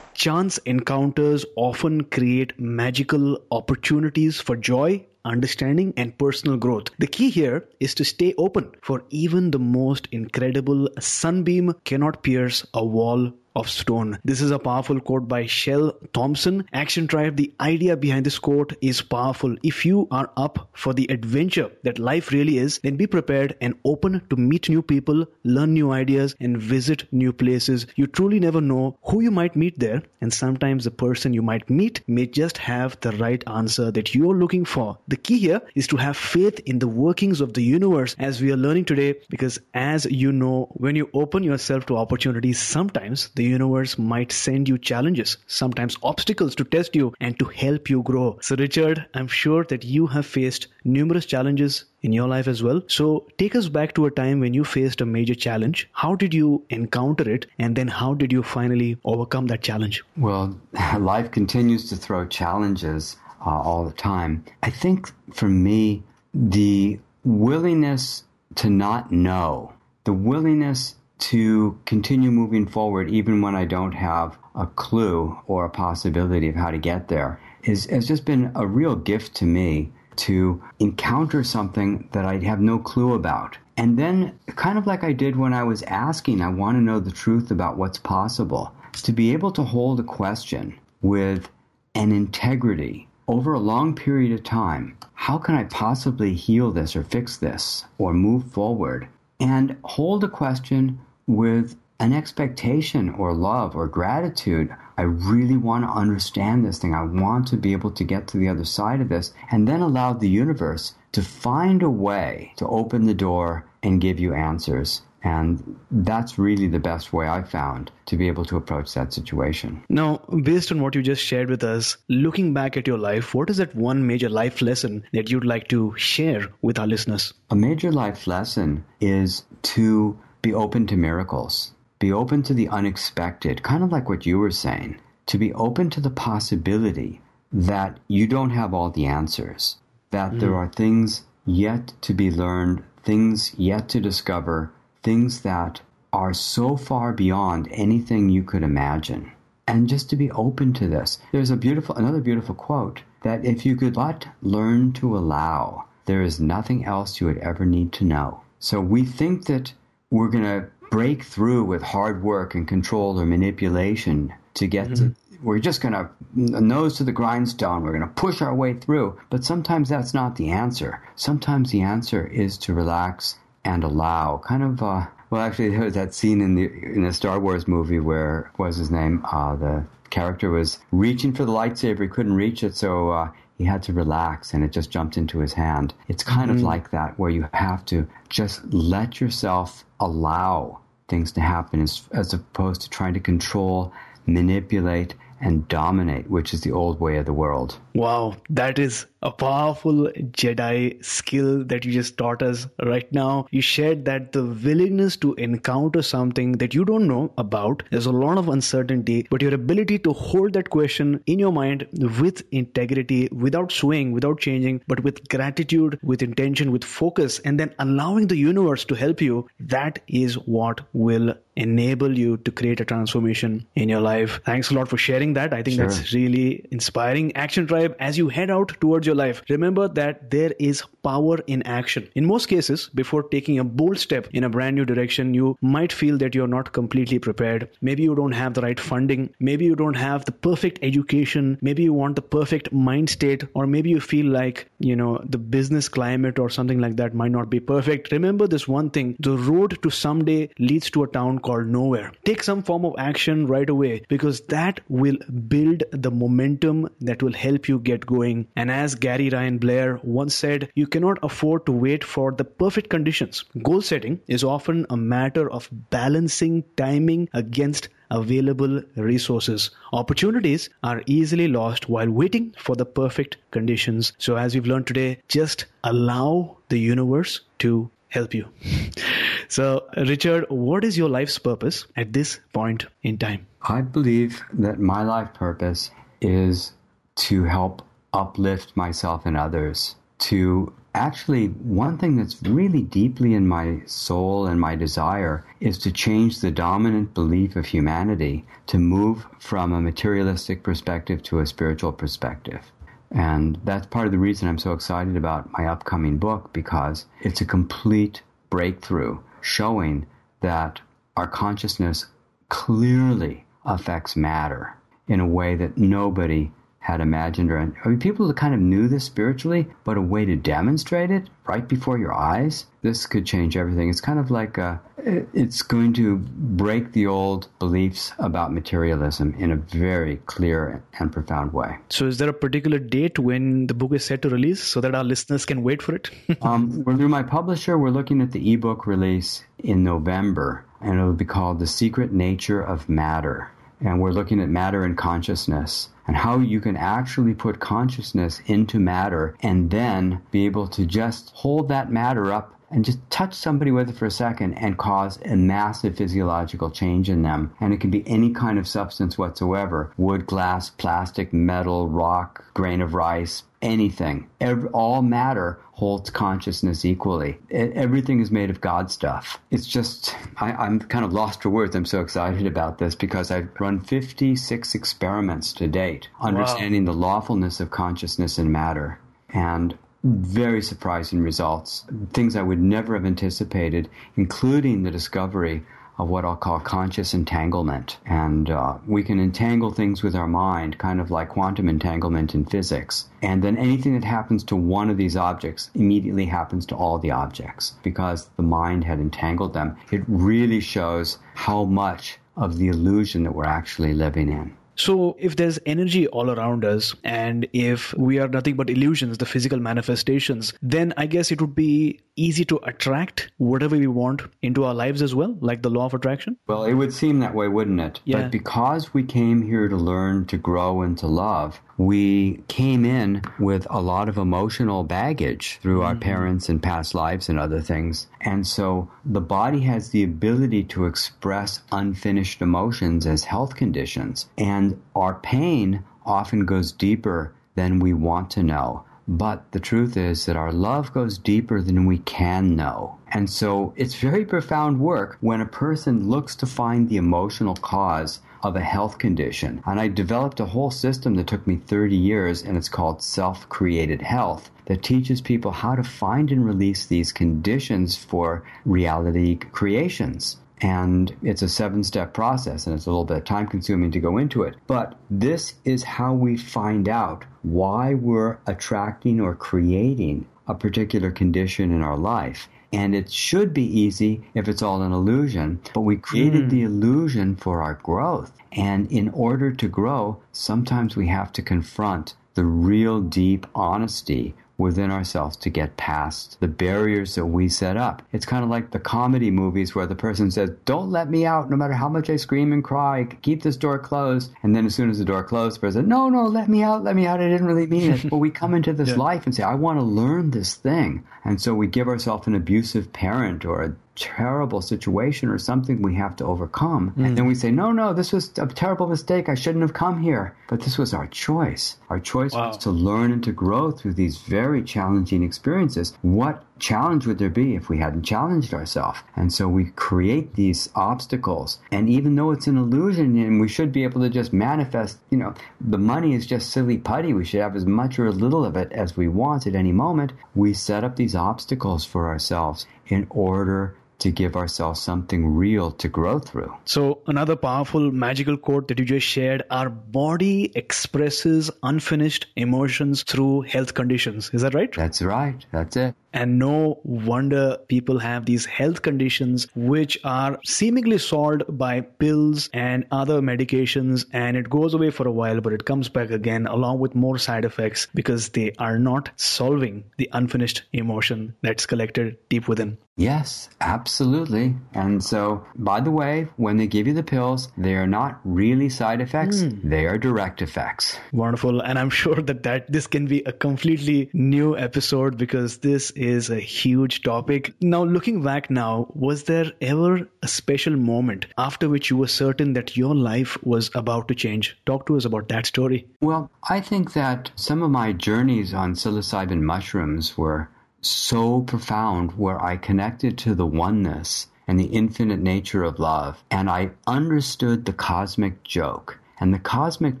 Chance 0.14 0.58
encounters 0.58 1.44
often 1.56 2.04
create 2.04 2.52
magical 2.60 3.42
opportunities 3.50 4.40
for 4.40 4.54
joy, 4.54 5.04
understanding, 5.24 5.92
and 5.96 6.16
personal 6.16 6.56
growth. 6.56 6.90
The 7.00 7.08
key 7.08 7.30
here 7.30 7.68
is 7.80 7.96
to 7.96 8.04
stay 8.04 8.32
open, 8.38 8.70
for 8.82 9.02
even 9.10 9.50
the 9.50 9.58
most 9.58 10.06
incredible 10.12 10.88
sunbeam 11.00 11.74
cannot 11.84 12.22
pierce 12.22 12.64
a 12.72 12.84
wall 12.84 13.32
of 13.54 13.68
stone. 13.68 14.18
This 14.24 14.40
is 14.40 14.50
a 14.50 14.58
powerful 14.58 15.00
quote 15.00 15.28
by 15.28 15.46
Shel 15.46 15.92
Thompson. 16.12 16.64
Action 16.72 17.06
Tribe, 17.06 17.36
the 17.36 17.52
idea 17.60 17.96
behind 17.96 18.26
this 18.26 18.38
quote 18.38 18.72
is 18.80 19.02
powerful. 19.02 19.56
If 19.62 19.84
you 19.84 20.08
are 20.10 20.30
up 20.36 20.70
for 20.72 20.94
the 20.94 21.10
adventure 21.10 21.70
that 21.82 21.98
life 21.98 22.32
really 22.32 22.58
is, 22.58 22.80
then 22.82 22.96
be 22.96 23.06
prepared 23.06 23.56
and 23.60 23.74
open 23.84 24.22
to 24.30 24.36
meet 24.36 24.68
new 24.68 24.82
people, 24.82 25.26
learn 25.44 25.74
new 25.74 25.90
ideas, 25.90 26.34
and 26.40 26.60
visit 26.60 27.04
new 27.12 27.32
places. 27.32 27.86
You 27.96 28.06
truly 28.06 28.40
never 28.40 28.60
know 28.60 28.96
who 29.04 29.22
you 29.22 29.30
might 29.30 29.56
meet 29.56 29.78
there, 29.78 30.02
and 30.20 30.32
sometimes 30.32 30.84
the 30.84 30.90
person 30.90 31.34
you 31.34 31.42
might 31.42 31.68
meet 31.68 32.00
may 32.06 32.26
just 32.26 32.58
have 32.58 32.98
the 33.00 33.12
right 33.12 33.42
answer 33.46 33.90
that 33.90 34.14
you're 34.14 34.34
looking 34.34 34.64
for. 34.64 34.98
The 35.08 35.16
key 35.16 35.38
here 35.38 35.60
is 35.74 35.86
to 35.88 35.96
have 35.96 36.16
faith 36.16 36.60
in 36.60 36.78
the 36.78 36.88
workings 36.88 37.40
of 37.40 37.54
the 37.54 37.62
universe 37.62 38.16
as 38.18 38.40
we 38.40 38.52
are 38.52 38.56
learning 38.56 38.86
today, 38.86 39.16
because 39.28 39.58
as 39.74 40.06
you 40.06 40.32
know, 40.32 40.68
when 40.74 40.96
you 40.96 41.10
open 41.12 41.42
yourself 41.42 41.86
to 41.86 41.96
opportunities, 41.96 42.58
sometimes 42.58 43.30
the 43.34 43.41
the 43.42 43.48
universe 43.48 43.98
might 43.98 44.30
send 44.30 44.68
you 44.68 44.78
challenges, 44.78 45.36
sometimes 45.48 45.96
obstacles 46.04 46.54
to 46.54 46.64
test 46.64 46.94
you 46.94 47.12
and 47.20 47.36
to 47.40 47.44
help 47.46 47.90
you 47.90 48.02
grow. 48.04 48.38
So, 48.40 48.54
Richard, 48.54 49.04
I'm 49.14 49.26
sure 49.26 49.64
that 49.64 49.82
you 49.84 50.06
have 50.06 50.26
faced 50.26 50.68
numerous 50.84 51.26
challenges 51.26 51.84
in 52.02 52.12
your 52.12 52.28
life 52.28 52.46
as 52.46 52.62
well. 52.62 52.82
So, 52.86 53.26
take 53.38 53.56
us 53.56 53.68
back 53.68 53.94
to 53.94 54.06
a 54.06 54.12
time 54.12 54.38
when 54.38 54.54
you 54.54 54.62
faced 54.62 55.00
a 55.00 55.06
major 55.06 55.34
challenge. 55.34 55.88
How 55.92 56.14
did 56.14 56.32
you 56.32 56.64
encounter 56.70 57.28
it? 57.28 57.46
And 57.58 57.74
then, 57.74 57.88
how 57.88 58.14
did 58.14 58.32
you 58.32 58.44
finally 58.44 58.96
overcome 59.04 59.48
that 59.48 59.62
challenge? 59.62 60.04
Well, 60.16 60.56
life 61.00 61.32
continues 61.32 61.88
to 61.88 61.96
throw 61.96 62.24
challenges 62.26 63.16
uh, 63.44 63.50
all 63.50 63.84
the 63.84 63.98
time. 64.06 64.44
I 64.62 64.70
think 64.70 65.10
for 65.34 65.48
me, 65.48 66.04
the 66.32 67.00
willingness 67.24 68.22
to 68.54 68.70
not 68.70 69.10
know, 69.10 69.72
the 70.04 70.12
willingness 70.12 70.94
to 71.22 71.78
continue 71.86 72.32
moving 72.32 72.66
forward 72.66 73.08
even 73.08 73.40
when 73.40 73.54
I 73.54 73.64
don't 73.64 73.92
have 73.92 74.36
a 74.56 74.66
clue 74.66 75.38
or 75.46 75.64
a 75.64 75.70
possibility 75.70 76.48
of 76.48 76.56
how 76.56 76.72
to 76.72 76.78
get 76.78 77.06
there 77.06 77.40
is, 77.62 77.86
has 77.86 78.08
just 78.08 78.24
been 78.24 78.50
a 78.56 78.66
real 78.66 78.96
gift 78.96 79.36
to 79.36 79.44
me 79.44 79.92
to 80.16 80.60
encounter 80.80 81.44
something 81.44 82.08
that 82.10 82.24
I 82.24 82.38
have 82.38 82.60
no 82.60 82.78
clue 82.78 83.14
about. 83.14 83.56
And 83.76 83.96
then, 83.96 84.38
kind 84.56 84.78
of 84.78 84.86
like 84.86 85.04
I 85.04 85.12
did 85.12 85.36
when 85.36 85.54
I 85.54 85.62
was 85.62 85.82
asking, 85.84 86.40
I 86.40 86.48
want 86.48 86.76
to 86.76 86.82
know 86.82 86.98
the 86.98 87.12
truth 87.12 87.52
about 87.52 87.78
what's 87.78 87.98
possible, 87.98 88.74
to 88.92 89.12
be 89.12 89.32
able 89.32 89.52
to 89.52 89.62
hold 89.62 90.00
a 90.00 90.04
question 90.04 90.78
with 91.02 91.48
an 91.94 92.10
integrity 92.10 93.08
over 93.28 93.54
a 93.54 93.60
long 93.60 93.94
period 93.94 94.32
of 94.32 94.42
time. 94.42 94.98
How 95.14 95.38
can 95.38 95.54
I 95.54 95.64
possibly 95.64 96.34
heal 96.34 96.72
this 96.72 96.96
or 96.96 97.04
fix 97.04 97.36
this 97.36 97.84
or 97.98 98.12
move 98.12 98.44
forward? 98.50 99.06
And 99.38 99.76
hold 99.84 100.24
a 100.24 100.28
question 100.28 101.00
with 101.26 101.76
an 102.02 102.12
expectation 102.12 103.10
or 103.10 103.32
love 103.32 103.76
or 103.76 103.86
gratitude. 103.86 104.68
I 104.98 105.02
really 105.02 105.56
want 105.56 105.84
to 105.84 105.90
understand 105.90 106.64
this 106.64 106.78
thing. 106.78 106.94
I 106.94 107.04
want 107.04 107.46
to 107.48 107.56
be 107.56 107.72
able 107.72 107.92
to 107.92 108.04
get 108.04 108.26
to 108.28 108.38
the 108.38 108.48
other 108.48 108.64
side 108.64 109.00
of 109.00 109.08
this 109.08 109.32
and 109.50 109.68
then 109.68 109.80
allow 109.80 110.12
the 110.12 110.28
universe 110.28 110.94
to 111.12 111.22
find 111.22 111.82
a 111.82 111.90
way 111.90 112.52
to 112.56 112.66
open 112.66 113.06
the 113.06 113.14
door 113.14 113.66
and 113.82 114.00
give 114.00 114.18
you 114.18 114.34
answers. 114.34 115.02
And 115.24 115.78
that's 115.92 116.38
really 116.38 116.66
the 116.66 116.80
best 116.80 117.12
way 117.12 117.28
I've 117.28 117.48
found 117.48 117.92
to 118.06 118.16
be 118.16 118.26
able 118.26 118.44
to 118.46 118.56
approach 118.56 118.92
that 118.94 119.12
situation. 119.12 119.84
Now, 119.88 120.16
based 120.42 120.72
on 120.72 120.80
what 120.80 120.96
you 120.96 121.02
just 121.02 121.22
shared 121.22 121.48
with 121.48 121.62
us, 121.62 121.96
looking 122.08 122.52
back 122.52 122.76
at 122.76 122.88
your 122.88 122.98
life, 122.98 123.32
what 123.32 123.48
is 123.48 123.58
that 123.58 123.76
one 123.76 124.04
major 124.04 124.28
life 124.28 124.60
lesson 124.60 125.04
that 125.12 125.30
you'd 125.30 125.44
like 125.44 125.68
to 125.68 125.94
share 125.96 126.48
with 126.60 126.80
our 126.80 126.88
listeners? 126.88 127.32
A 127.50 127.56
major 127.56 127.92
life 127.92 128.26
lesson 128.26 128.84
is 129.00 129.44
to 129.62 130.18
be 130.42 130.52
open 130.52 130.86
to 130.88 130.96
miracles, 130.96 131.72
be 132.00 132.12
open 132.12 132.42
to 132.42 132.52
the 132.52 132.68
unexpected, 132.68 133.62
kind 133.62 133.84
of 133.84 133.92
like 133.92 134.08
what 134.08 134.26
you 134.26 134.38
were 134.38 134.50
saying, 134.50 134.98
to 135.26 135.38
be 135.38 135.52
open 135.54 135.88
to 135.90 136.00
the 136.00 136.10
possibility 136.10 137.20
that 137.52 137.98
you 138.08 138.26
don't 138.26 138.50
have 138.50 138.74
all 138.74 138.90
the 138.90 139.06
answers, 139.06 139.76
that 140.10 140.32
mm. 140.32 140.40
there 140.40 140.54
are 140.54 140.68
things 140.68 141.22
yet 141.46 141.92
to 142.00 142.12
be 142.12 142.30
learned, 142.30 142.82
things 143.04 143.54
yet 143.56 143.88
to 143.88 144.00
discover, 144.00 144.72
things 145.02 145.42
that 145.42 145.80
are 146.12 146.34
so 146.34 146.76
far 146.76 147.12
beyond 147.12 147.68
anything 147.70 148.28
you 148.28 148.42
could 148.42 148.62
imagine. 148.62 149.30
And 149.66 149.88
just 149.88 150.10
to 150.10 150.16
be 150.16 150.30
open 150.32 150.72
to 150.74 150.88
this. 150.88 151.18
There's 151.30 151.50
a 151.50 151.56
beautiful 151.56 151.94
another 151.94 152.20
beautiful 152.20 152.54
quote 152.54 153.02
that 153.22 153.44
if 153.44 153.64
you 153.64 153.76
could 153.76 153.96
let 153.96 154.26
learn 154.42 154.92
to 154.94 155.16
allow, 155.16 155.84
there 156.06 156.20
is 156.20 156.40
nothing 156.40 156.84
else 156.84 157.20
you 157.20 157.28
would 157.28 157.38
ever 157.38 157.64
need 157.64 157.92
to 157.92 158.04
know. 158.04 158.40
So 158.58 158.80
we 158.80 159.04
think 159.04 159.46
that 159.46 159.72
we're 160.12 160.28
going 160.28 160.44
to 160.44 160.68
break 160.90 161.22
through 161.24 161.64
with 161.64 161.82
hard 161.82 162.22
work 162.22 162.54
and 162.54 162.68
control 162.68 163.18
or 163.18 163.24
manipulation 163.24 164.32
to 164.54 164.66
get 164.66 164.88
mm-hmm. 164.88 165.08
to 165.08 165.14
we're 165.42 165.58
just 165.58 165.80
going 165.80 165.92
to 165.94 166.08
nose 166.36 166.98
to 166.98 167.04
the 167.04 167.10
grindstone. 167.10 167.82
We're 167.82 167.98
going 167.98 168.08
to 168.08 168.14
push 168.14 168.40
our 168.40 168.54
way 168.54 168.74
through. 168.74 169.18
But 169.28 169.42
sometimes 169.42 169.88
that's 169.88 170.14
not 170.14 170.36
the 170.36 170.50
answer. 170.50 171.02
Sometimes 171.16 171.72
the 171.72 171.80
answer 171.80 172.24
is 172.24 172.56
to 172.58 172.74
relax 172.74 173.40
and 173.64 173.82
allow. 173.82 174.40
Kind 174.46 174.62
of, 174.62 174.80
uh, 174.80 175.06
well, 175.30 175.40
actually, 175.40 175.68
there 175.70 175.80
was 175.80 175.94
that 175.94 176.14
scene 176.14 176.40
in 176.40 176.54
the 176.54 176.66
in 176.66 177.02
the 177.02 177.12
Star 177.12 177.40
Wars 177.40 177.66
movie 177.66 177.98
where 177.98 178.52
was 178.56 178.76
his 178.76 178.92
name? 178.92 179.24
Uh, 179.24 179.56
the 179.56 179.84
character 180.10 180.50
was 180.50 180.78
reaching 180.92 181.32
for 181.32 181.44
the 181.44 181.52
lightsaber. 181.52 182.02
He 182.02 182.08
couldn't 182.08 182.34
reach 182.34 182.62
it, 182.62 182.76
so 182.76 183.10
uh, 183.10 183.30
he 183.62 183.68
had 183.68 183.82
to 183.84 183.92
relax 183.92 184.52
and 184.52 184.64
it 184.64 184.72
just 184.72 184.90
jumped 184.90 185.16
into 185.16 185.38
his 185.38 185.52
hand. 185.52 185.94
It's 186.08 186.24
kind 186.24 186.50
mm-hmm. 186.50 186.58
of 186.58 186.64
like 186.64 186.90
that 186.90 187.16
where 187.16 187.30
you 187.30 187.48
have 187.52 187.84
to 187.86 188.08
just 188.28 188.64
let 188.74 189.20
yourself 189.20 189.84
allow 190.00 190.80
things 191.08 191.30
to 191.32 191.40
happen 191.40 191.80
as, 191.80 192.02
as 192.12 192.32
opposed 192.32 192.80
to 192.80 192.90
trying 192.90 193.14
to 193.14 193.20
control, 193.20 193.92
manipulate, 194.26 195.14
and 195.40 195.68
dominate, 195.68 196.28
which 196.28 196.52
is 196.52 196.62
the 196.62 196.72
old 196.72 196.98
way 196.98 197.18
of 197.18 197.26
the 197.26 197.32
world. 197.32 197.78
Wow, 197.94 198.36
that 198.50 198.78
is 198.78 199.06
a 199.22 199.30
powerful 199.30 200.08
Jedi 200.32 201.04
skill 201.04 201.64
that 201.64 201.84
you 201.84 201.92
just 201.92 202.18
taught 202.18 202.42
us 202.42 202.66
right 202.82 203.10
now. 203.12 203.46
You 203.50 203.60
shared 203.60 204.04
that 204.06 204.32
the 204.32 204.44
willingness 204.44 205.16
to 205.18 205.34
encounter 205.34 206.02
something 206.02 206.52
that 206.52 206.74
you 206.74 206.84
don't 206.84 207.06
know 207.06 207.32
about, 207.38 207.82
there's 207.90 208.06
a 208.06 208.12
lot 208.12 208.38
of 208.38 208.48
uncertainty, 208.48 209.26
but 209.30 209.42
your 209.42 209.54
ability 209.54 209.98
to 210.00 210.12
hold 210.12 210.54
that 210.54 210.70
question 210.70 211.22
in 211.26 211.38
your 211.38 211.52
mind 211.52 211.86
with 212.20 212.42
integrity, 212.50 213.28
without 213.30 213.70
swaying, 213.70 214.12
without 214.12 214.40
changing, 214.40 214.82
but 214.88 215.00
with 215.04 215.28
gratitude, 215.28 215.98
with 216.02 216.22
intention, 216.22 216.72
with 216.72 216.84
focus, 216.84 217.38
and 217.40 217.60
then 217.60 217.74
allowing 217.78 218.26
the 218.26 218.36
universe 218.36 218.84
to 218.86 218.94
help 218.94 219.20
you, 219.20 219.46
that 219.60 220.00
is 220.08 220.34
what 220.34 220.80
will 220.92 221.34
enable 221.56 222.18
you 222.18 222.38
to 222.38 222.50
create 222.50 222.80
a 222.80 222.84
transformation 222.84 223.66
in 223.76 223.88
your 223.88 224.00
life. 224.00 224.40
Thanks 224.46 224.70
a 224.70 224.74
lot 224.74 224.88
for 224.88 224.96
sharing 224.96 225.34
that. 225.34 225.52
I 225.52 225.62
think 225.62 225.76
sure. 225.76 225.86
that's 225.86 226.12
really 226.14 226.66
inspiring. 226.70 227.36
Action 227.36 227.66
Tribe, 227.66 227.81
as 227.98 228.18
you 228.18 228.28
head 228.28 228.50
out 228.50 228.72
towards 228.80 229.06
your 229.06 229.16
life, 229.16 229.42
remember 229.48 229.88
that 229.88 230.30
there 230.30 230.52
is 230.58 230.82
power 231.02 231.38
in 231.46 231.62
action. 231.64 232.08
In 232.14 232.26
most 232.26 232.46
cases, 232.46 232.88
before 232.94 233.22
taking 233.24 233.58
a 233.58 233.64
bold 233.64 233.98
step 233.98 234.28
in 234.32 234.44
a 234.44 234.50
brand 234.50 234.76
new 234.76 234.84
direction, 234.84 235.34
you 235.34 235.56
might 235.60 235.92
feel 235.92 236.18
that 236.18 236.34
you're 236.34 236.46
not 236.46 236.72
completely 236.72 237.18
prepared. 237.18 237.68
Maybe 237.80 238.02
you 238.02 238.14
don't 238.14 238.32
have 238.32 238.54
the 238.54 238.60
right 238.60 238.78
funding. 238.78 239.34
Maybe 239.40 239.64
you 239.64 239.76
don't 239.76 239.94
have 239.94 240.24
the 240.24 240.32
perfect 240.32 240.78
education. 240.82 241.58
Maybe 241.60 241.82
you 241.82 241.92
want 241.92 242.16
the 242.16 242.22
perfect 242.22 242.72
mind 242.72 243.10
state, 243.10 243.44
or 243.54 243.66
maybe 243.66 243.90
you 243.90 244.00
feel 244.00 244.26
like, 244.26 244.70
you 244.78 244.96
know, 244.96 245.20
the 245.24 245.38
business 245.38 245.88
climate 245.88 246.38
or 246.38 246.50
something 246.50 246.80
like 246.80 246.96
that 246.96 247.14
might 247.14 247.32
not 247.32 247.50
be 247.50 247.60
perfect. 247.60 248.12
Remember 248.12 248.46
this 248.46 248.68
one 248.68 248.90
thing 248.90 249.16
the 249.18 249.36
road 249.36 249.82
to 249.82 249.90
someday 249.90 250.48
leads 250.58 250.90
to 250.90 251.02
a 251.02 251.08
town 251.08 251.38
called 251.38 251.66
nowhere. 251.66 252.12
Take 252.24 252.42
some 252.42 252.62
form 252.62 252.84
of 252.84 252.94
action 252.98 253.46
right 253.46 253.68
away 253.68 254.02
because 254.08 254.40
that 254.42 254.80
will 254.88 255.16
build 255.48 255.82
the 255.90 256.10
momentum 256.10 256.88
that 257.00 257.22
will 257.22 257.32
help 257.32 257.68
you 257.68 257.71
get 257.78 258.06
going. 258.06 258.46
And 258.56 258.70
as 258.70 258.94
Gary 258.94 259.30
Ryan 259.30 259.58
Blair 259.58 260.00
once 260.02 260.34
said, 260.34 260.70
you 260.74 260.86
cannot 260.86 261.18
afford 261.22 261.66
to 261.66 261.72
wait 261.72 262.04
for 262.04 262.32
the 262.32 262.44
perfect 262.44 262.90
conditions. 262.90 263.44
Goal 263.62 263.82
setting 263.82 264.20
is 264.26 264.44
often 264.44 264.86
a 264.90 264.96
matter 264.96 265.50
of 265.50 265.68
balancing 265.90 266.64
timing 266.76 267.28
against 267.32 267.88
available 268.10 268.82
resources. 268.96 269.70
Opportunities 269.92 270.68
are 270.82 271.02
easily 271.06 271.48
lost 271.48 271.88
while 271.88 272.10
waiting 272.10 272.54
for 272.58 272.76
the 272.76 272.84
perfect 272.84 273.38
conditions. 273.50 274.12
So, 274.18 274.36
as 274.36 274.54
we've 274.54 274.66
learned 274.66 274.86
today, 274.86 275.20
just 275.28 275.66
allow 275.84 276.58
the 276.68 276.78
universe 276.78 277.40
to 277.60 277.90
help 278.08 278.34
you. 278.34 278.46
so, 279.48 279.86
Richard, 279.96 280.46
what 280.50 280.84
is 280.84 280.98
your 280.98 281.08
life's 281.08 281.38
purpose 281.38 281.86
at 281.96 282.12
this 282.12 282.38
point 282.52 282.86
in 283.02 283.18
time? 283.18 283.46
I 283.62 283.80
believe 283.80 284.42
that 284.52 284.78
my 284.78 285.02
life 285.02 285.32
purpose 285.34 285.90
is 286.20 286.72
to 287.14 287.44
help 287.44 287.82
uplift 288.12 288.76
myself 288.76 289.26
and 289.26 289.36
others, 289.36 289.96
to 290.18 290.72
actually, 290.94 291.46
one 291.46 291.96
thing 291.98 292.16
that's 292.16 292.42
really 292.42 292.82
deeply 292.82 293.34
in 293.34 293.46
my 293.46 293.80
soul 293.86 294.46
and 294.46 294.60
my 294.60 294.76
desire 294.76 295.44
is 295.60 295.78
to 295.78 295.90
change 295.90 296.40
the 296.40 296.50
dominant 296.50 297.14
belief 297.14 297.56
of 297.56 297.66
humanity 297.66 298.44
to 298.66 298.78
move 298.78 299.26
from 299.38 299.72
a 299.72 299.80
materialistic 299.80 300.62
perspective 300.62 301.22
to 301.22 301.40
a 301.40 301.46
spiritual 301.46 301.92
perspective. 301.92 302.70
And 303.10 303.58
that's 303.64 303.86
part 303.86 304.06
of 304.06 304.12
the 304.12 304.18
reason 304.18 304.48
I'm 304.48 304.58
so 304.58 304.72
excited 304.72 305.16
about 305.16 305.50
my 305.52 305.66
upcoming 305.66 306.18
book 306.18 306.52
because 306.52 307.06
it's 307.20 307.40
a 307.40 307.46
complete 307.46 308.22
breakthrough 308.48 309.18
showing 309.40 310.06
that 310.40 310.80
our 311.16 311.26
consciousness 311.26 312.06
clearly 312.48 313.44
affects 313.64 314.16
matter 314.16 314.76
in 315.08 315.20
a 315.20 315.26
way 315.26 315.54
that 315.56 315.76
nobody 315.76 316.50
had 316.82 317.00
imagined 317.00 317.50
or 317.50 317.60
I 317.60 317.88
mean, 317.88 318.00
people 318.00 318.26
that 318.26 318.36
kind 318.36 318.54
of 318.54 318.60
knew 318.60 318.88
this 318.88 319.04
spiritually, 319.04 319.68
but 319.84 319.96
a 319.96 320.00
way 320.00 320.24
to 320.24 320.34
demonstrate 320.34 321.12
it 321.12 321.30
right 321.46 321.66
before 321.66 321.96
your 321.96 322.12
eyes, 322.12 322.66
this 322.82 323.06
could 323.06 323.24
change 323.24 323.56
everything. 323.56 323.88
It's 323.88 324.00
kind 324.00 324.18
of 324.18 324.32
like 324.32 324.58
a, 324.58 324.80
it's 324.98 325.62
going 325.62 325.92
to 325.94 326.16
break 326.16 326.90
the 326.90 327.06
old 327.06 327.46
beliefs 327.60 328.12
about 328.18 328.52
materialism 328.52 329.32
in 329.38 329.52
a 329.52 329.56
very 329.56 330.16
clear 330.26 330.82
and 330.98 331.12
profound 331.12 331.52
way. 331.52 331.78
So, 331.88 332.06
is 332.06 332.18
there 332.18 332.28
a 332.28 332.34
particular 332.34 332.80
date 332.80 333.18
when 333.18 333.68
the 333.68 333.74
book 333.74 333.92
is 333.92 334.04
set 334.04 334.22
to 334.22 334.28
release 334.28 334.62
so 334.62 334.80
that 334.80 334.94
our 334.94 335.04
listeners 335.04 335.46
can 335.46 335.62
wait 335.62 335.82
for 335.82 335.94
it? 335.94 336.10
um, 336.42 336.82
through 336.84 337.08
my 337.08 337.22
publisher. 337.22 337.78
We're 337.78 337.90
looking 337.90 338.20
at 338.20 338.32
the 338.32 338.52
ebook 338.52 338.88
release 338.88 339.44
in 339.58 339.84
November, 339.84 340.64
and 340.80 340.98
it'll 340.98 341.12
be 341.12 341.24
called 341.24 341.60
The 341.60 341.68
Secret 341.68 342.12
Nature 342.12 342.60
of 342.60 342.88
Matter 342.88 343.52
and 343.84 344.00
we're 344.00 344.12
looking 344.12 344.40
at 344.40 344.48
matter 344.48 344.84
and 344.84 344.96
consciousness 344.96 345.88
and 346.06 346.16
how 346.16 346.38
you 346.38 346.60
can 346.60 346.76
actually 346.76 347.34
put 347.34 347.60
consciousness 347.60 348.40
into 348.46 348.78
matter 348.78 349.36
and 349.40 349.70
then 349.70 350.20
be 350.30 350.46
able 350.46 350.66
to 350.68 350.84
just 350.86 351.30
hold 351.34 351.68
that 351.68 351.90
matter 351.90 352.32
up 352.32 352.58
and 352.70 352.84
just 352.84 352.98
touch 353.10 353.34
somebody 353.34 353.70
with 353.70 353.88
it 353.90 353.96
for 353.96 354.06
a 354.06 354.10
second 354.10 354.54
and 354.54 354.78
cause 354.78 355.18
a 355.24 355.36
massive 355.36 355.96
physiological 355.96 356.70
change 356.70 357.10
in 357.10 357.22
them. 357.22 357.54
And 357.60 357.72
it 357.74 357.80
can 357.80 357.90
be 357.90 358.06
any 358.08 358.30
kind 358.30 358.58
of 358.58 358.66
substance 358.66 359.18
whatsoever 359.18 359.92
wood, 359.96 360.26
glass, 360.26 360.70
plastic, 360.70 361.32
metal, 361.32 361.88
rock, 361.88 362.44
grain 362.54 362.80
of 362.80 362.94
rice, 362.94 363.44
anything. 363.62 364.28
Every, 364.40 364.68
all 364.70 365.00
matter 365.00 365.58
holds 365.72 366.10
consciousness 366.10 366.84
equally. 366.84 367.38
It, 367.48 367.72
everything 367.72 368.20
is 368.20 368.30
made 368.30 368.50
of 368.50 368.60
God 368.60 368.90
stuff. 368.90 369.40
It's 369.50 369.66
just, 369.66 370.14
I, 370.36 370.66
am 370.66 370.80
kind 370.80 371.04
of 371.04 371.12
lost 371.12 371.42
for 371.42 371.50
words. 371.50 371.74
I'm 371.74 371.86
so 371.86 372.00
excited 372.00 372.46
about 372.46 372.78
this 372.78 372.94
because 372.94 373.30
I've 373.30 373.48
run 373.58 373.80
56 373.80 374.74
experiments 374.74 375.52
to 375.54 375.68
date, 375.68 376.08
understanding 376.20 376.84
wow. 376.84 376.92
the 376.92 376.98
lawfulness 376.98 377.60
of 377.60 377.70
consciousness 377.70 378.38
and 378.38 378.52
matter. 378.52 378.98
And 379.30 379.78
very 380.04 380.62
surprising 380.62 381.20
results, 381.20 381.84
things 382.12 382.34
I 382.34 382.42
would 382.42 382.60
never 382.60 382.94
have 382.94 383.06
anticipated, 383.06 383.88
including 384.16 384.82
the 384.82 384.90
discovery 384.90 385.62
of 386.02 386.08
what 386.08 386.24
I'll 386.24 386.36
call 386.36 386.58
conscious 386.58 387.14
entanglement. 387.14 387.98
And 388.06 388.50
uh, 388.50 388.78
we 388.86 389.02
can 389.02 389.20
entangle 389.20 389.70
things 389.70 390.02
with 390.02 390.14
our 390.14 390.26
mind, 390.26 390.78
kind 390.78 391.00
of 391.00 391.10
like 391.10 391.28
quantum 391.28 391.68
entanglement 391.68 392.34
in 392.34 392.44
physics. 392.44 393.08
And 393.22 393.42
then 393.42 393.56
anything 393.56 393.94
that 393.94 394.04
happens 394.04 394.42
to 394.44 394.56
one 394.56 394.90
of 394.90 394.96
these 394.96 395.16
objects 395.16 395.70
immediately 395.74 396.26
happens 396.26 396.66
to 396.66 396.74
all 396.74 396.98
the 396.98 397.12
objects 397.12 397.74
because 397.82 398.28
the 398.36 398.42
mind 398.42 398.84
had 398.84 398.98
entangled 398.98 399.54
them. 399.54 399.76
It 399.92 400.02
really 400.08 400.60
shows 400.60 401.18
how 401.34 401.64
much 401.64 402.18
of 402.36 402.58
the 402.58 402.68
illusion 402.68 403.22
that 403.22 403.34
we're 403.34 403.44
actually 403.44 403.94
living 403.94 404.28
in. 404.28 404.56
So, 404.74 405.16
if 405.18 405.36
there's 405.36 405.58
energy 405.66 406.06
all 406.08 406.30
around 406.30 406.64
us, 406.64 406.94
and 407.04 407.46
if 407.52 407.92
we 407.94 408.18
are 408.18 408.28
nothing 408.28 408.56
but 408.56 408.70
illusions, 408.70 409.18
the 409.18 409.26
physical 409.26 409.58
manifestations, 409.58 410.54
then 410.62 410.94
I 410.96 411.06
guess 411.06 411.30
it 411.30 411.42
would 411.42 411.54
be 411.54 412.00
easy 412.16 412.44
to 412.44 412.60
attract 412.64 413.30
whatever 413.38 413.76
we 413.76 413.86
want 413.86 414.22
into 414.42 414.64
our 414.64 414.74
lives 414.74 415.02
as 415.02 415.14
well, 415.14 415.36
like 415.40 415.62
the 415.62 415.70
law 415.70 415.86
of 415.86 415.94
attraction? 415.94 416.36
Well, 416.46 416.64
it 416.64 416.74
would 416.74 416.92
seem 416.92 417.20
that 417.20 417.34
way, 417.34 417.48
wouldn't 417.48 417.80
it? 417.80 418.00
Yeah. 418.04 418.22
But 418.22 418.30
because 418.30 418.92
we 418.92 419.02
came 419.02 419.42
here 419.42 419.68
to 419.68 419.76
learn, 419.76 420.26
to 420.26 420.36
grow, 420.36 420.82
and 420.82 420.96
to 420.98 421.06
love, 421.06 421.60
we 421.78 422.42
came 422.48 422.84
in 422.84 423.22
with 423.38 423.66
a 423.70 423.80
lot 423.80 424.08
of 424.08 424.18
emotional 424.18 424.84
baggage 424.84 425.58
through 425.62 425.78
mm-hmm. 425.78 425.88
our 425.88 425.96
parents 425.96 426.48
and 426.48 426.62
past 426.62 426.94
lives 426.94 427.28
and 427.28 427.38
other 427.38 427.60
things. 427.60 428.06
And 428.20 428.46
so 428.46 428.90
the 429.04 429.20
body 429.20 429.60
has 429.60 429.90
the 429.90 430.02
ability 430.02 430.64
to 430.64 430.86
express 430.86 431.62
unfinished 431.72 432.42
emotions 432.42 433.06
as 433.06 433.24
health 433.24 433.56
conditions. 433.56 434.28
And 434.36 434.80
our 434.94 435.14
pain 435.14 435.84
often 436.04 436.44
goes 436.44 436.72
deeper 436.72 437.34
than 437.54 437.78
we 437.78 437.92
want 437.92 438.30
to 438.30 438.42
know. 438.42 438.84
But 439.08 439.50
the 439.52 439.60
truth 439.60 439.96
is 439.96 440.26
that 440.26 440.36
our 440.36 440.52
love 440.52 440.92
goes 440.92 441.18
deeper 441.18 441.60
than 441.60 441.86
we 441.86 441.98
can 441.98 442.54
know. 442.54 442.98
And 443.08 443.28
so 443.28 443.74
it's 443.76 443.94
very 443.94 444.24
profound 444.24 444.80
work 444.80 445.18
when 445.20 445.40
a 445.40 445.46
person 445.46 446.08
looks 446.08 446.36
to 446.36 446.46
find 446.46 446.88
the 446.88 446.96
emotional 446.98 447.56
cause 447.56 448.20
of 448.42 448.56
a 448.56 448.60
health 448.60 448.98
condition. 448.98 449.62
And 449.66 449.80
I 449.80 449.88
developed 449.88 450.40
a 450.40 450.46
whole 450.46 450.70
system 450.70 451.14
that 451.16 451.26
took 451.26 451.46
me 451.46 451.56
30 451.56 451.96
years, 451.96 452.42
and 452.42 452.56
it's 452.56 452.68
called 452.68 453.02
self 453.02 453.48
created 453.48 454.02
health 454.02 454.50
that 454.66 454.82
teaches 454.82 455.20
people 455.20 455.50
how 455.50 455.74
to 455.74 455.82
find 455.82 456.30
and 456.30 456.44
release 456.44 456.86
these 456.86 457.12
conditions 457.12 457.96
for 457.96 458.44
reality 458.64 459.36
creations. 459.36 460.36
And 460.62 461.14
it's 461.22 461.42
a 461.42 461.48
seven 461.48 461.82
step 461.82 462.14
process, 462.14 462.66
and 462.66 462.74
it's 462.76 462.86
a 462.86 462.90
little 462.90 463.04
bit 463.04 463.26
time 463.26 463.48
consuming 463.48 463.90
to 463.90 464.00
go 464.00 464.16
into 464.16 464.42
it. 464.44 464.54
But 464.66 464.94
this 465.10 465.54
is 465.64 465.82
how 465.82 466.14
we 466.14 466.36
find 466.36 466.88
out 466.88 467.24
why 467.42 467.94
we're 467.94 468.38
attracting 468.46 469.20
or 469.20 469.34
creating 469.34 470.26
a 470.46 470.54
particular 470.54 471.10
condition 471.10 471.72
in 471.72 471.82
our 471.82 471.98
life. 471.98 472.48
And 472.72 472.94
it 472.94 473.12
should 473.12 473.52
be 473.52 473.64
easy 473.64 474.22
if 474.34 474.48
it's 474.48 474.62
all 474.62 474.82
an 474.82 474.92
illusion, 474.92 475.60
but 475.74 475.82
we 475.82 475.96
created 475.96 476.44
mm. 476.44 476.50
the 476.50 476.62
illusion 476.62 477.36
for 477.36 477.60
our 477.60 477.74
growth. 477.74 478.32
And 478.52 478.90
in 478.90 479.08
order 479.10 479.52
to 479.52 479.68
grow, 479.68 480.22
sometimes 480.32 480.96
we 480.96 481.08
have 481.08 481.32
to 481.32 481.42
confront 481.42 482.14
the 482.34 482.44
real 482.44 483.00
deep 483.00 483.46
honesty 483.54 484.34
within 484.58 484.90
ourselves 484.90 485.36
to 485.38 485.50
get 485.50 485.76
past 485.76 486.38
the 486.40 486.48
barriers 486.48 487.14
that 487.14 487.26
we 487.26 487.48
set 487.48 487.76
up. 487.76 488.02
It's 488.12 488.26
kind 488.26 488.44
of 488.44 488.50
like 488.50 488.70
the 488.70 488.78
comedy 488.78 489.30
movies 489.30 489.74
where 489.74 489.86
the 489.86 489.94
person 489.94 490.30
says, 490.30 490.50
Don't 490.64 490.90
let 490.90 491.10
me 491.10 491.26
out 491.26 491.50
no 491.50 491.56
matter 491.56 491.72
how 491.72 491.88
much 491.88 492.10
I 492.10 492.16
scream 492.16 492.52
and 492.52 492.62
cry. 492.62 493.06
Keep 493.22 493.42
this 493.42 493.56
door 493.56 493.78
closed. 493.78 494.32
And 494.42 494.54
then 494.54 494.66
as 494.66 494.74
soon 494.74 494.90
as 494.90 494.98
the 494.98 495.04
door 495.04 495.24
closed, 495.24 495.56
the 495.56 495.60
person, 495.60 495.88
No, 495.88 496.08
no, 496.08 496.26
let 496.26 496.48
me 496.48 496.62
out, 496.62 496.84
let 496.84 496.96
me 496.96 497.06
out. 497.06 497.20
I 497.20 497.28
didn't 497.28 497.46
really 497.46 497.66
mean 497.66 497.92
it. 497.92 498.02
but 498.10 498.18
we 498.18 498.30
come 498.30 498.54
into 498.54 498.72
this 498.72 498.90
yeah. 498.90 498.96
life 498.96 499.26
and 499.26 499.34
say, 499.34 499.42
I 499.42 499.54
want 499.54 499.78
to 499.78 499.84
learn 499.84 500.30
this 500.30 500.54
thing. 500.54 501.04
And 501.24 501.40
so 501.40 501.54
we 501.54 501.66
give 501.66 501.88
ourselves 501.88 502.26
an 502.26 502.34
abusive 502.34 502.92
parent 502.92 503.44
or 503.44 503.62
a 503.62 503.76
terrible 503.94 504.62
situation 504.62 505.28
or 505.28 505.38
something 505.38 505.82
we 505.82 505.94
have 505.94 506.16
to 506.16 506.24
overcome. 506.24 506.94
Mm. 506.96 507.06
And 507.06 507.18
then 507.18 507.26
we 507.26 507.34
say, 507.34 507.50
no, 507.50 507.72
no, 507.72 507.92
this 507.92 508.12
was 508.12 508.32
a 508.38 508.46
terrible 508.46 508.86
mistake. 508.86 509.28
I 509.28 509.34
shouldn't 509.34 509.62
have 509.62 509.74
come 509.74 510.02
here. 510.02 510.34
But 510.48 510.62
this 510.62 510.78
was 510.78 510.94
our 510.94 511.06
choice. 511.08 511.76
Our 511.90 512.00
choice 512.00 512.32
wow. 512.32 512.48
was 512.48 512.58
to 512.58 512.70
learn 512.70 513.12
and 513.12 513.22
to 513.24 513.32
grow 513.32 513.70
through 513.70 513.94
these 513.94 514.18
very 514.18 514.62
challenging 514.62 515.22
experiences. 515.22 515.94
What 516.02 516.44
challenge 516.58 517.06
would 517.06 517.18
there 517.18 517.28
be 517.28 517.54
if 517.54 517.68
we 517.68 517.78
hadn't 517.78 518.04
challenged 518.04 518.54
ourselves? 518.54 519.00
And 519.16 519.32
so 519.32 519.46
we 519.46 519.66
create 519.76 520.34
these 520.34 520.70
obstacles. 520.74 521.58
And 521.70 521.90
even 521.90 522.14
though 522.14 522.30
it's 522.30 522.46
an 522.46 522.56
illusion 522.56 523.16
and 523.18 523.40
we 523.40 523.48
should 523.48 523.72
be 523.72 523.84
able 523.84 524.00
to 524.00 524.08
just 524.08 524.32
manifest, 524.32 524.98
you 525.10 525.18
know, 525.18 525.34
the 525.60 525.78
money 525.78 526.14
is 526.14 526.26
just 526.26 526.50
silly 526.50 526.78
putty. 526.78 527.12
We 527.12 527.24
should 527.24 527.40
have 527.40 527.56
as 527.56 527.66
much 527.66 527.98
or 527.98 528.06
as 528.06 528.20
little 528.20 528.44
of 528.44 528.56
it 528.56 528.72
as 528.72 528.96
we 528.96 529.08
want 529.08 529.46
at 529.46 529.54
any 529.54 529.72
moment. 529.72 530.12
We 530.34 530.54
set 530.54 530.84
up 530.84 530.96
these 530.96 531.14
obstacles 531.14 531.84
for 531.84 532.08
ourselves 532.08 532.66
in 532.86 533.06
order 533.10 533.74
to 534.02 534.10
give 534.10 534.36
ourselves 534.36 534.80
something 534.80 535.26
real 535.26 535.70
to 535.72 535.88
grow 535.88 536.18
through. 536.18 536.52
So, 536.64 537.02
another 537.06 537.36
powerful 537.36 537.90
magical 537.90 538.36
quote 538.36 538.68
that 538.68 538.78
you 538.78 538.84
just 538.84 539.06
shared 539.06 539.44
our 539.50 539.68
body 539.70 540.52
expresses 540.56 541.50
unfinished 541.62 542.26
emotions 542.36 543.04
through 543.04 543.42
health 543.42 543.74
conditions. 543.74 544.30
Is 544.32 544.42
that 544.42 544.54
right? 544.54 544.72
That's 544.74 545.02
right. 545.02 545.46
That's 545.52 545.76
it. 545.76 545.94
And 546.12 546.38
no 546.38 546.80
wonder 546.84 547.58
people 547.68 547.98
have 547.98 548.26
these 548.26 548.44
health 548.44 548.82
conditions 548.82 549.46
which 549.54 549.98
are 550.04 550.38
seemingly 550.44 550.98
solved 550.98 551.44
by 551.48 551.80
pills 551.80 552.50
and 552.52 552.84
other 552.90 553.20
medications, 553.20 554.04
and 554.12 554.36
it 554.36 554.50
goes 554.50 554.74
away 554.74 554.90
for 554.90 555.06
a 555.08 555.12
while, 555.12 555.40
but 555.40 555.52
it 555.52 555.64
comes 555.64 555.88
back 555.88 556.10
again 556.10 556.46
along 556.46 556.78
with 556.80 556.94
more 556.94 557.18
side 557.18 557.44
effects 557.44 557.86
because 557.94 558.28
they 558.30 558.52
are 558.58 558.78
not 558.78 559.10
solving 559.16 559.84
the 559.98 560.08
unfinished 560.12 560.62
emotion 560.72 561.34
that's 561.42 561.66
collected 561.66 562.16
deep 562.28 562.48
within. 562.48 562.78
Yes, 562.96 563.48
absolutely. 563.60 564.54
And 564.74 565.02
so, 565.02 565.46
by 565.56 565.80
the 565.80 565.90
way, 565.90 566.28
when 566.36 566.58
they 566.58 566.66
give 566.66 566.86
you 566.86 566.92
the 566.92 567.02
pills, 567.02 567.48
they 567.56 567.74
are 567.74 567.86
not 567.86 568.20
really 568.24 568.68
side 568.68 569.00
effects, 569.00 569.42
Mm. 569.42 569.62
they 569.64 569.86
are 569.86 569.96
direct 569.96 570.42
effects. 570.42 570.98
Wonderful. 571.12 571.60
And 571.60 571.78
I'm 571.78 571.88
sure 571.90 572.16
that, 572.16 572.42
that 572.42 572.70
this 572.70 572.86
can 572.86 573.06
be 573.06 573.22
a 573.24 573.32
completely 573.32 574.10
new 574.12 574.56
episode 574.58 575.16
because 575.16 575.58
this 575.58 575.90
is 576.02 576.30
a 576.30 576.40
huge 576.40 577.02
topic. 577.02 577.54
Now, 577.60 577.84
looking 577.84 578.22
back 578.22 578.50
now, 578.50 578.88
was 578.94 579.24
there 579.24 579.52
ever 579.60 580.08
a 580.22 580.28
special 580.28 580.76
moment 580.76 581.26
after 581.38 581.68
which 581.68 581.90
you 581.90 581.96
were 581.96 582.08
certain 582.08 582.54
that 582.54 582.76
your 582.76 582.94
life 582.94 583.38
was 583.44 583.70
about 583.74 584.08
to 584.08 584.14
change? 584.14 584.58
Talk 584.66 584.86
to 584.86 584.96
us 584.96 585.04
about 585.04 585.28
that 585.28 585.46
story. 585.46 585.86
Well, 586.00 586.30
I 586.48 586.60
think 586.60 586.92
that 586.94 587.30
some 587.36 587.62
of 587.62 587.70
my 587.70 587.92
journeys 587.92 588.52
on 588.52 588.74
psilocybin 588.74 589.42
mushrooms 589.42 590.18
were 590.18 590.48
so 590.80 591.42
profound 591.42 592.18
where 592.18 592.42
I 592.42 592.56
connected 592.56 593.16
to 593.18 593.34
the 593.36 593.46
oneness 593.46 594.26
and 594.48 594.58
the 594.58 594.64
infinite 594.64 595.20
nature 595.20 595.62
of 595.62 595.78
love, 595.78 596.24
and 596.30 596.50
I 596.50 596.72
understood 596.88 597.64
the 597.64 597.72
cosmic 597.72 598.42
joke. 598.42 598.98
And 599.22 599.32
the 599.32 599.38
cosmic 599.38 600.00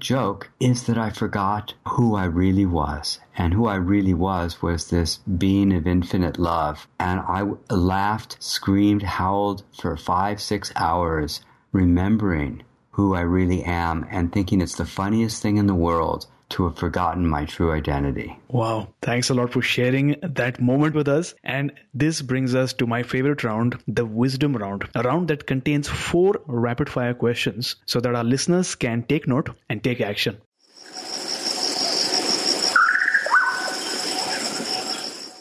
joke 0.00 0.50
is 0.58 0.82
that 0.88 0.98
I 0.98 1.10
forgot 1.10 1.74
who 1.90 2.16
I 2.16 2.24
really 2.24 2.66
was. 2.66 3.20
And 3.36 3.54
who 3.54 3.66
I 3.66 3.76
really 3.76 4.14
was 4.14 4.60
was 4.60 4.90
this 4.90 5.18
being 5.18 5.72
of 5.72 5.86
infinite 5.86 6.40
love. 6.40 6.88
And 6.98 7.20
I 7.20 7.46
laughed, 7.72 8.42
screamed, 8.42 9.04
howled 9.04 9.62
for 9.80 9.96
five, 9.96 10.42
six 10.42 10.72
hours, 10.74 11.40
remembering 11.70 12.64
who 12.90 13.14
I 13.14 13.20
really 13.20 13.62
am 13.62 14.08
and 14.10 14.32
thinking 14.32 14.60
it's 14.60 14.74
the 14.74 14.84
funniest 14.84 15.40
thing 15.40 15.56
in 15.56 15.68
the 15.68 15.74
world 15.76 16.26
to 16.52 16.64
have 16.64 16.78
forgotten 16.78 17.26
my 17.26 17.44
true 17.44 17.72
identity. 17.72 18.36
Wow. 18.48 18.88
Thanks 19.02 19.30
a 19.30 19.34
lot 19.34 19.52
for 19.52 19.62
sharing 19.62 20.16
that 20.22 20.60
moment 20.60 20.94
with 20.94 21.08
us. 21.08 21.34
And 21.42 21.72
this 21.94 22.22
brings 22.22 22.54
us 22.54 22.72
to 22.74 22.86
my 22.86 23.02
favorite 23.02 23.42
round, 23.44 23.82
the 23.88 24.06
wisdom 24.06 24.56
round, 24.56 24.88
a 24.94 25.02
round 25.02 25.28
that 25.28 25.46
contains 25.46 25.88
four 25.88 26.40
rapid 26.46 26.88
fire 26.88 27.14
questions 27.14 27.76
so 27.86 28.00
that 28.00 28.14
our 28.14 28.24
listeners 28.24 28.74
can 28.74 29.02
take 29.02 29.26
note 29.26 29.50
and 29.68 29.82
take 29.82 30.00
action. 30.00 30.38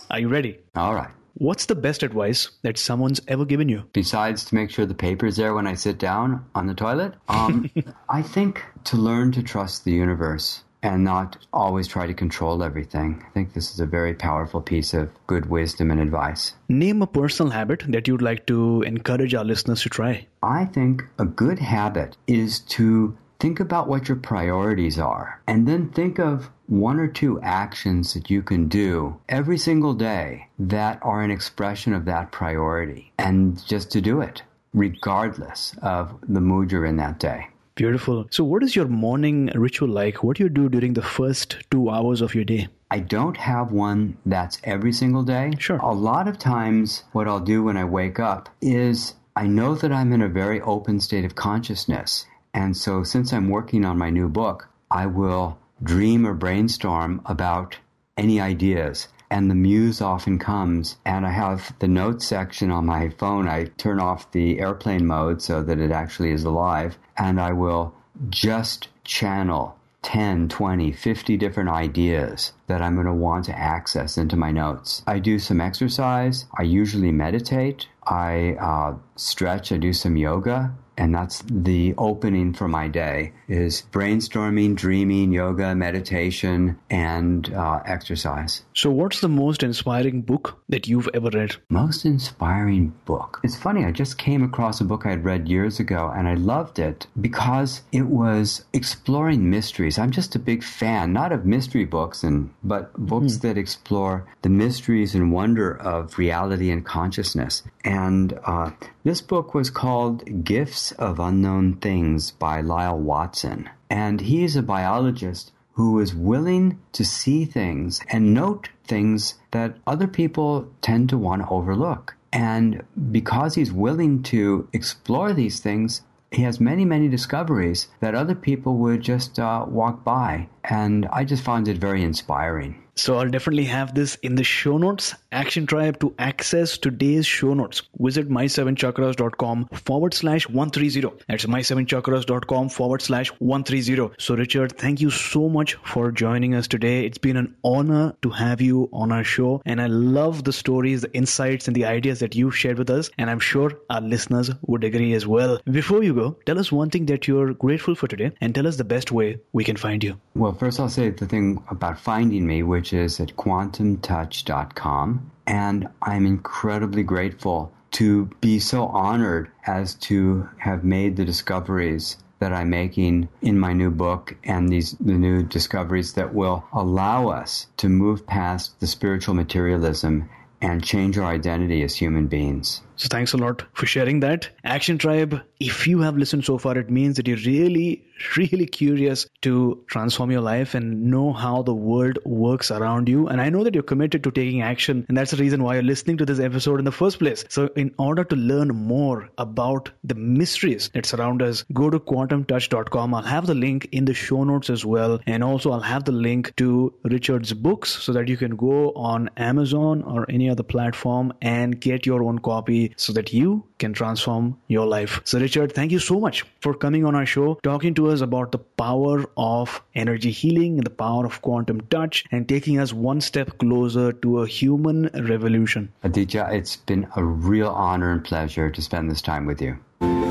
Are 0.09 0.20
you 0.20 0.28
ready? 0.28 0.59
All 0.76 0.93
right. 0.93 1.09
What's 1.36 1.66
the 1.66 1.76
best 1.76 2.03
advice 2.03 2.51
that 2.64 2.78
someone's 2.78 3.22
ever 3.28 3.45
given 3.45 3.70
you? 3.70 3.86
Besides 3.93 4.43
to 4.45 4.55
make 4.55 4.70
sure 4.70 4.86
the 4.86 4.93
paper's 4.93 5.38
there 5.38 5.53
when 5.53 5.68
I 5.68 5.76
sit 5.76 5.97
down 5.97 6.45
on 6.53 6.68
the 6.68 6.74
toilet, 6.74 7.14
um, 7.30 7.70
I 8.09 8.22
think 8.22 8.64
to 8.86 8.97
learn 8.97 9.32
to 9.32 9.41
trust 9.41 9.86
the 9.86 9.91
universe 9.91 10.64
and 10.84 11.03
not 11.03 11.38
always 11.53 11.88
try 11.88 12.07
to 12.07 12.13
control 12.13 12.63
everything. 12.63 13.23
I 13.27 13.29
think 13.32 13.53
this 13.53 13.73
is 13.73 13.79
a 13.79 13.86
very 13.86 14.13
powerful 14.13 14.61
piece 14.61 14.93
of 14.93 15.09
good 15.27 15.49
wisdom 15.49 15.91
and 15.91 15.99
advice. 15.99 16.53
Name 16.69 17.01
a 17.01 17.07
personal 17.07 17.51
habit 17.51 17.84
that 17.89 18.07
you'd 18.07 18.21
like 18.21 18.45
to 18.47 18.82
encourage 18.82 19.34
our 19.34 19.43
listeners 19.43 19.84
to 19.84 19.89
try. 19.89 20.27
I 20.41 20.65
think 20.65 21.03
a 21.19 21.25
good 21.25 21.59
habit 21.59 22.17
is 22.27 22.59
to 22.59 23.17
think 23.39 23.59
about 23.59 23.88
what 23.88 24.07
your 24.07 24.17
priorities 24.17 24.99
are 24.99 25.41
and 25.47 25.67
then 25.67 25.89
think 25.89 26.19
of 26.19 26.49
one 26.67 26.99
or 26.99 27.07
two 27.07 27.41
actions 27.41 28.13
that 28.13 28.29
you 28.29 28.41
can 28.43 28.67
do 28.67 29.19
every 29.27 29.57
single 29.57 29.95
day 29.95 30.47
that 30.59 30.99
are 31.01 31.23
an 31.23 31.32
expression 31.32 31.91
of 31.91 32.05
that 32.05 32.32
priority 32.32 33.11
and 33.17 33.65
just 33.65 33.91
to 33.91 33.99
do 33.99 34.21
it 34.21 34.43
regardless 34.73 35.75
of 35.82 36.17
the 36.27 36.39
mood 36.39 36.71
you're 36.71 36.86
in 36.86 36.97
that 36.97 37.19
day. 37.19 37.47
Beautiful. 37.82 38.27
So, 38.29 38.43
what 38.43 38.61
is 38.61 38.75
your 38.75 38.86
morning 38.86 39.49
ritual 39.55 39.89
like? 39.89 40.23
What 40.23 40.38
do 40.38 40.43
you 40.43 40.49
do 40.49 40.69
during 40.69 40.93
the 40.93 41.01
first 41.01 41.57
two 41.71 41.89
hours 41.89 42.21
of 42.21 42.36
your 42.36 42.43
day? 42.43 42.67
I 42.91 42.99
don't 42.99 43.38
have 43.38 43.71
one 43.71 44.17
that's 44.23 44.59
every 44.63 44.93
single 44.93 45.23
day. 45.23 45.53
Sure. 45.57 45.77
A 45.77 45.91
lot 45.91 46.27
of 46.27 46.38
times, 46.38 47.05
what 47.11 47.27
I'll 47.27 47.39
do 47.39 47.63
when 47.63 47.77
I 47.77 47.86
wake 47.86 48.19
up 48.19 48.49
is 48.61 49.15
I 49.36 49.47
know 49.47 49.73
that 49.73 49.91
I'm 49.91 50.13
in 50.13 50.21
a 50.21 50.29
very 50.29 50.61
open 50.61 50.99
state 50.99 51.25
of 51.25 51.34
consciousness. 51.34 52.27
And 52.53 52.77
so, 52.77 53.01
since 53.03 53.34
I'm 53.34 53.49
working 53.49 53.84
on 53.84 53.97
my 53.97 54.11
new 54.11 54.29
book, 54.29 54.69
I 54.91 55.07
will 55.07 55.57
dream 55.82 56.27
or 56.27 56.36
brainstorm 56.36 57.19
about 57.25 57.77
any 58.15 58.39
ideas. 58.39 59.07
And 59.32 59.49
the 59.49 59.55
muse 59.55 60.01
often 60.01 60.38
comes, 60.38 60.97
and 61.05 61.25
I 61.25 61.32
have 61.32 61.73
the 61.79 61.88
notes 61.88 62.27
section 62.27 62.69
on 62.69 62.86
my 62.86 63.09
phone. 63.09 63.47
I 63.47 63.63
turn 63.77 63.99
off 63.99 64.29
the 64.34 64.59
airplane 64.59 65.07
mode 65.07 65.41
so 65.41 65.63
that 65.63 65.79
it 65.79 65.89
actually 65.89 66.32
is 66.32 66.43
alive, 66.43 66.97
and 67.17 67.39
I 67.39 67.53
will 67.53 67.95
just 68.29 68.89
channel 69.05 69.77
10, 70.01 70.49
20, 70.49 70.91
50 70.91 71.38
different 71.38 71.69
ideas 71.69 72.51
that 72.67 72.82
I'm 72.82 72.95
going 72.95 73.07
to 73.07 73.13
want 73.13 73.45
to 73.45 73.57
access 73.57 74.17
into 74.17 74.36
my 74.36 74.51
notes. 74.51 75.01
I 75.07 75.19
do 75.19 75.39
some 75.39 75.61
exercise. 75.61 76.45
I 76.57 76.63
usually 76.63 77.11
meditate. 77.11 77.88
I 78.05 78.57
uh, 78.59 78.95
stretch. 79.15 79.71
I 79.71 79.77
do 79.77 79.93
some 79.93 80.17
yoga. 80.17 80.73
And 81.02 81.16
that's 81.16 81.41
the 81.49 81.95
opening 81.97 82.54
for 82.54 82.68
my 82.68 82.88
day 82.88 83.34
is 83.47 83.82
brainstorming, 83.91 84.76
dreaming, 84.76 85.32
yoga, 85.32 85.74
meditation, 85.74 86.78
and 86.91 87.52
uh, 87.52 87.82
exercise. 87.88 88.62
So, 88.76 88.91
what's 88.91 89.20
the 89.20 89.28
most 89.28 89.64
inspiring 89.64 90.22
book 90.22 90.62
that 90.70 90.88
you've 90.88 91.10
ever 91.16 91.32
read? 91.34 91.56
Most 91.70 92.06
inspiring 92.06 92.93
book. 93.06 93.39
It's 93.43 93.58
funny, 93.58 93.84
I 93.84 93.91
just 93.91 94.20
came 94.20 94.43
across 94.43 94.80
a 94.80 94.84
book 94.84 95.08
I 95.08 95.10
had 95.10 95.26
read 95.26 95.49
years 95.49 95.80
ago 95.80 96.14
and 96.16 96.28
I 96.28 96.36
loved 96.36 96.78
it 96.78 97.08
because 97.20 97.82
it 97.91 98.06
was 98.06 98.64
exploring 98.72 99.49
mysteries. 99.49 99.97
I'm 99.97 100.12
just 100.12 100.36
a 100.36 100.39
big 100.39 100.64
fan, 100.64 101.14
not 101.14 101.32
of 101.32 101.47
mystery 101.47 101.86
books 101.86 102.24
and 102.24 102.52
but 102.64 102.93
books 102.93 103.38
that 103.38 103.58
explore 103.58 104.28
the 104.43 104.49
mysteries 104.49 105.16
and 105.16 105.32
wonder 105.32 105.76
of 105.82 106.20
reality 106.20 106.70
and 106.70 106.86
consciousness. 106.86 107.64
And 107.84 108.38
uh, 108.45 108.70
this 109.04 109.22
book 109.22 109.56
was 109.56 109.72
called 109.72 110.43
Gifts 110.43 110.91
of 110.94 111.20
Unknown 111.20 111.76
Things 111.76 112.32
by 112.32 112.62
Lyall 112.62 113.00
Watson. 113.00 113.70
And 113.89 114.22
he 114.22 114.44
is 114.44 114.56
a 114.56 114.64
biologist 114.64 115.52
who 115.74 116.00
is 116.00 116.14
willing 116.14 116.80
to 116.92 117.06
see 117.06 117.46
things 117.46 118.02
and 118.10 118.34
note 118.34 118.70
things 118.86 119.36
that 119.52 119.78
other 119.88 120.08
people 120.08 120.70
tend 120.82 121.10
to 121.10 121.18
want 121.18 121.42
to 121.42 121.50
overlook. 121.50 122.16
And 122.34 122.84
because 123.12 123.56
he's 123.56 123.72
willing 123.72 124.24
to 124.24 124.68
explore 124.74 125.34
these 125.34 125.60
things, 125.60 126.02
he 126.32 126.44
has 126.44 126.62
many, 126.62 126.86
many 126.86 127.10
discoveries 127.10 127.89
that 128.00 128.16
other 128.16 128.36
people 128.36 128.78
would 128.78 129.02
just 129.02 129.38
uh, 129.38 129.66
walk 129.68 130.04
by. 130.04 130.48
And 130.64 131.06
I 131.12 131.26
just 131.26 131.44
found 131.44 131.68
it 131.68 131.78
very 131.78 132.04
inspiring. 132.04 132.82
So 133.02 133.18
I'll 133.18 133.30
definitely 133.30 133.66
have 133.66 133.95
this 133.95 134.14
in 134.22 134.36
the 134.36 134.43
show 134.43 134.78
notes. 134.78 135.16
Action 135.32 135.66
Tribe 135.66 135.99
to 136.02 136.14
access 136.20 136.78
today's 136.78 137.26
show 137.26 137.56
notes. 137.56 137.82
Visit 137.97 138.30
my7chakras.com 138.30 139.70
forward 139.74 140.14
slash 140.14 140.47
130. 140.47 141.24
That's 141.28 141.47
my7chakras.com 141.47 142.70
forward 142.70 143.02
slash 143.02 143.30
130. 143.39 144.14
So 144.20 144.36
Richard, 144.36 144.78
thank 144.78 145.02
you 145.02 145.10
so 145.10 145.49
much 145.49 145.74
for 145.84 146.12
joining 146.12 146.54
us 146.54 146.68
today. 146.68 147.06
It's 147.06 147.18
been 147.18 147.38
an 147.38 147.56
honor 147.64 148.14
to 148.22 148.30
have 148.30 148.62
you 148.62 148.88
on 148.93 149.12
our 149.12 149.24
show. 149.24 149.64
And 149.66 149.82
I 149.82 149.88
love 149.88 150.43
the 150.43 150.54
stories, 150.54 151.02
the 151.02 151.12
insights, 151.12 151.68
and 151.68 151.76
the 151.76 151.86
ideas 151.86 152.20
that 152.20 152.36
you've 152.36 152.56
shared 152.56 152.78
with 152.78 152.91
us. 152.91 153.10
And 153.18 153.32
I'm 153.32 153.39
sure 153.39 153.80
our 153.89 154.02
listeners 154.02 154.52
would 154.68 154.84
agree 154.84 155.14
as 155.14 155.26
well. 155.26 155.60
Before 155.66 156.04
you 156.04 156.14
go, 156.14 156.38
tell 156.45 156.60
us 156.60 156.72
one 156.72 156.91
thing 156.91 157.08
that 157.08 157.28
you're 157.28 157.56
grateful 157.56 157.95
for 157.95 158.08
today 158.08 158.32
and 158.39 158.54
tell 158.54 158.68
us 158.68 158.78
the 158.78 158.84
best 158.84 159.12
way 159.12 159.39
we 159.54 159.64
can 159.64 159.78
find 159.78 160.04
you. 160.04 160.20
Well, 160.36 160.54
first 160.54 160.80
I'll 160.80 160.88
say 160.88 161.10
the 161.10 161.26
thing 161.26 161.64
about 161.72 161.99
finding 161.99 162.45
me, 162.45 162.62
which 162.62 162.91
is 162.94 163.20
at 163.20 163.36
quantumtouch.com. 163.36 165.32
And 165.48 165.88
I'm 166.02 166.26
incredibly 166.26 167.04
grateful 167.04 167.72
to 167.92 168.26
be 168.39 168.60
so 168.60 168.86
honored 168.86 169.52
as 169.66 169.96
to 169.96 170.50
have 170.58 170.84
made 170.84 171.18
the 171.18 171.26
discoveries 171.26 172.18
that 172.39 172.54
I'm 172.54 172.70
making 172.70 173.30
in 173.42 173.60
my 173.60 173.74
new 173.74 173.92
book 173.92 174.36
and 174.44 174.68
these 174.70 174.94
the 174.94 175.14
new 175.14 175.44
discoveries 175.44 176.14
that 176.14 176.34
will 176.34 176.64
allow 176.74 177.28
us 177.30 177.68
to 177.78 177.88
move 177.88 178.26
past 178.26 178.80
the 178.80 178.88
spiritual 178.88 179.36
materialism 179.36 180.28
and 180.60 180.84
change 180.84 181.18
our 181.18 181.32
identity 181.32 181.84
as 181.84 181.96
human 181.96 182.28
beings. 182.28 182.82
So 183.02 183.08
thanks 183.10 183.34
a 183.34 183.38
lot 183.38 183.64
for 183.74 183.88
sharing 183.88 184.20
that. 184.20 184.47
Action 184.64 184.99
Tribe, 184.99 185.41
if 185.60 185.88
you 185.88 186.02
have 186.02 186.18
listened 186.18 186.45
so 186.45 186.60
far, 186.60 186.78
it 186.78 186.91
means 186.91 187.18
that 187.18 187.28
you're 187.28 187.38
really, 187.38 188.06
really 188.38 188.68
curious 188.68 189.26
to 189.41 189.84
transform 189.88 190.30
your 190.30 190.41
life 190.41 190.76
and 190.76 191.06
know 191.10 191.34
how 191.34 191.64
the 191.64 191.74
world 191.74 192.20
works 192.26 192.70
around 192.70 193.10
you. 193.10 193.28
And 193.28 193.41
I 193.41 193.49
know 193.49 193.64
that 193.64 193.74
you're 193.74 193.82
committed 193.82 194.24
to 194.26 194.32
taking 194.32 194.62
action, 194.62 195.04
and 195.08 195.18
that's 195.18 195.32
the 195.32 195.38
reason 195.38 195.64
why 195.64 195.74
you're 195.74 195.84
listening 195.84 196.18
to 196.18 196.28
this 196.28 196.39
episode 196.39 196.78
in 196.78 196.86
the 196.86 196.91
first 196.91 197.18
place. 197.18 197.43
So, 197.49 197.72
in 197.76 197.91
order 197.97 198.24
to 198.24 198.36
learn 198.36 198.68
more 198.68 199.30
about 199.39 199.89
the 200.04 200.14
mysteries 200.14 200.91
that 200.93 201.08
surround 201.08 201.41
us, 201.41 201.66
go 201.74 201.89
to 201.89 201.99
quantumtouch.com. 201.99 203.16
I'll 203.16 203.24
have 203.24 203.47
the 203.47 203.56
link 203.56 203.89
in 203.91 204.06
the 204.06 204.14
show 204.14 204.43
notes 204.43 204.70
as 204.70 204.86
well. 204.86 205.20
And 205.26 205.43
also, 205.43 205.72
I'll 205.72 205.80
have 205.80 206.06
the 206.06 206.12
link 206.12 206.56
to 206.58 206.93
Richard's 207.04 207.54
books 207.54 207.89
so 207.89 208.14
that 208.14 208.28
you 208.28 208.38
can 208.38 208.56
go 208.58 208.91
on 208.91 209.32
Amazon 209.38 210.04
or 210.04 210.30
any 210.30 210.52
other 210.52 210.62
platform 210.62 211.34
and 211.41 211.82
get 211.82 212.06
your 212.06 212.24
own 212.24 212.38
copy 212.38 212.91
so 212.98 213.14
that 213.14 213.34
you 213.34 213.64
can 213.78 213.94
transform 213.94 214.58
your 214.68 214.86
life. 214.86 215.22
So, 215.24 215.39
Richard, 215.39 215.74
thank 215.74 215.92
you 215.92 216.00
so 216.00 216.20
much 216.20 216.46
for 216.60 216.74
coming 216.74 217.06
on 217.06 217.16
our 217.16 217.26
show, 217.26 217.60
talking 217.64 217.94
to 217.96 218.10
us 218.10 218.22
about 218.22 218.52
the 218.52 218.60
power 218.60 219.26
of 219.38 219.82
energy 219.96 220.32
healing 220.32 220.78
and 220.78 220.86
the 220.86 220.92
power 220.92 221.26
of 221.26 221.42
quantum 221.42 221.82
touch, 221.89 222.26
and 222.32 222.48
taking 222.48 222.80
us 222.80 222.94
one 222.94 223.22
step 223.22 223.58
closer 223.58 224.12
to 224.14 224.39
a 224.42 224.48
human 224.48 225.10
revolution. 225.14 225.92
Aditya, 226.04 226.50
it's 226.52 226.78
been 226.78 227.08
a 227.16 227.24
real 227.24 227.70
honor 227.70 228.12
and 228.12 228.24
pleasure 228.24 228.70
to 228.70 228.82
spend 228.82 229.10
this 229.10 229.22
time 229.22 229.46
with 229.46 229.62
you. 229.62 229.78
You 230.02 230.30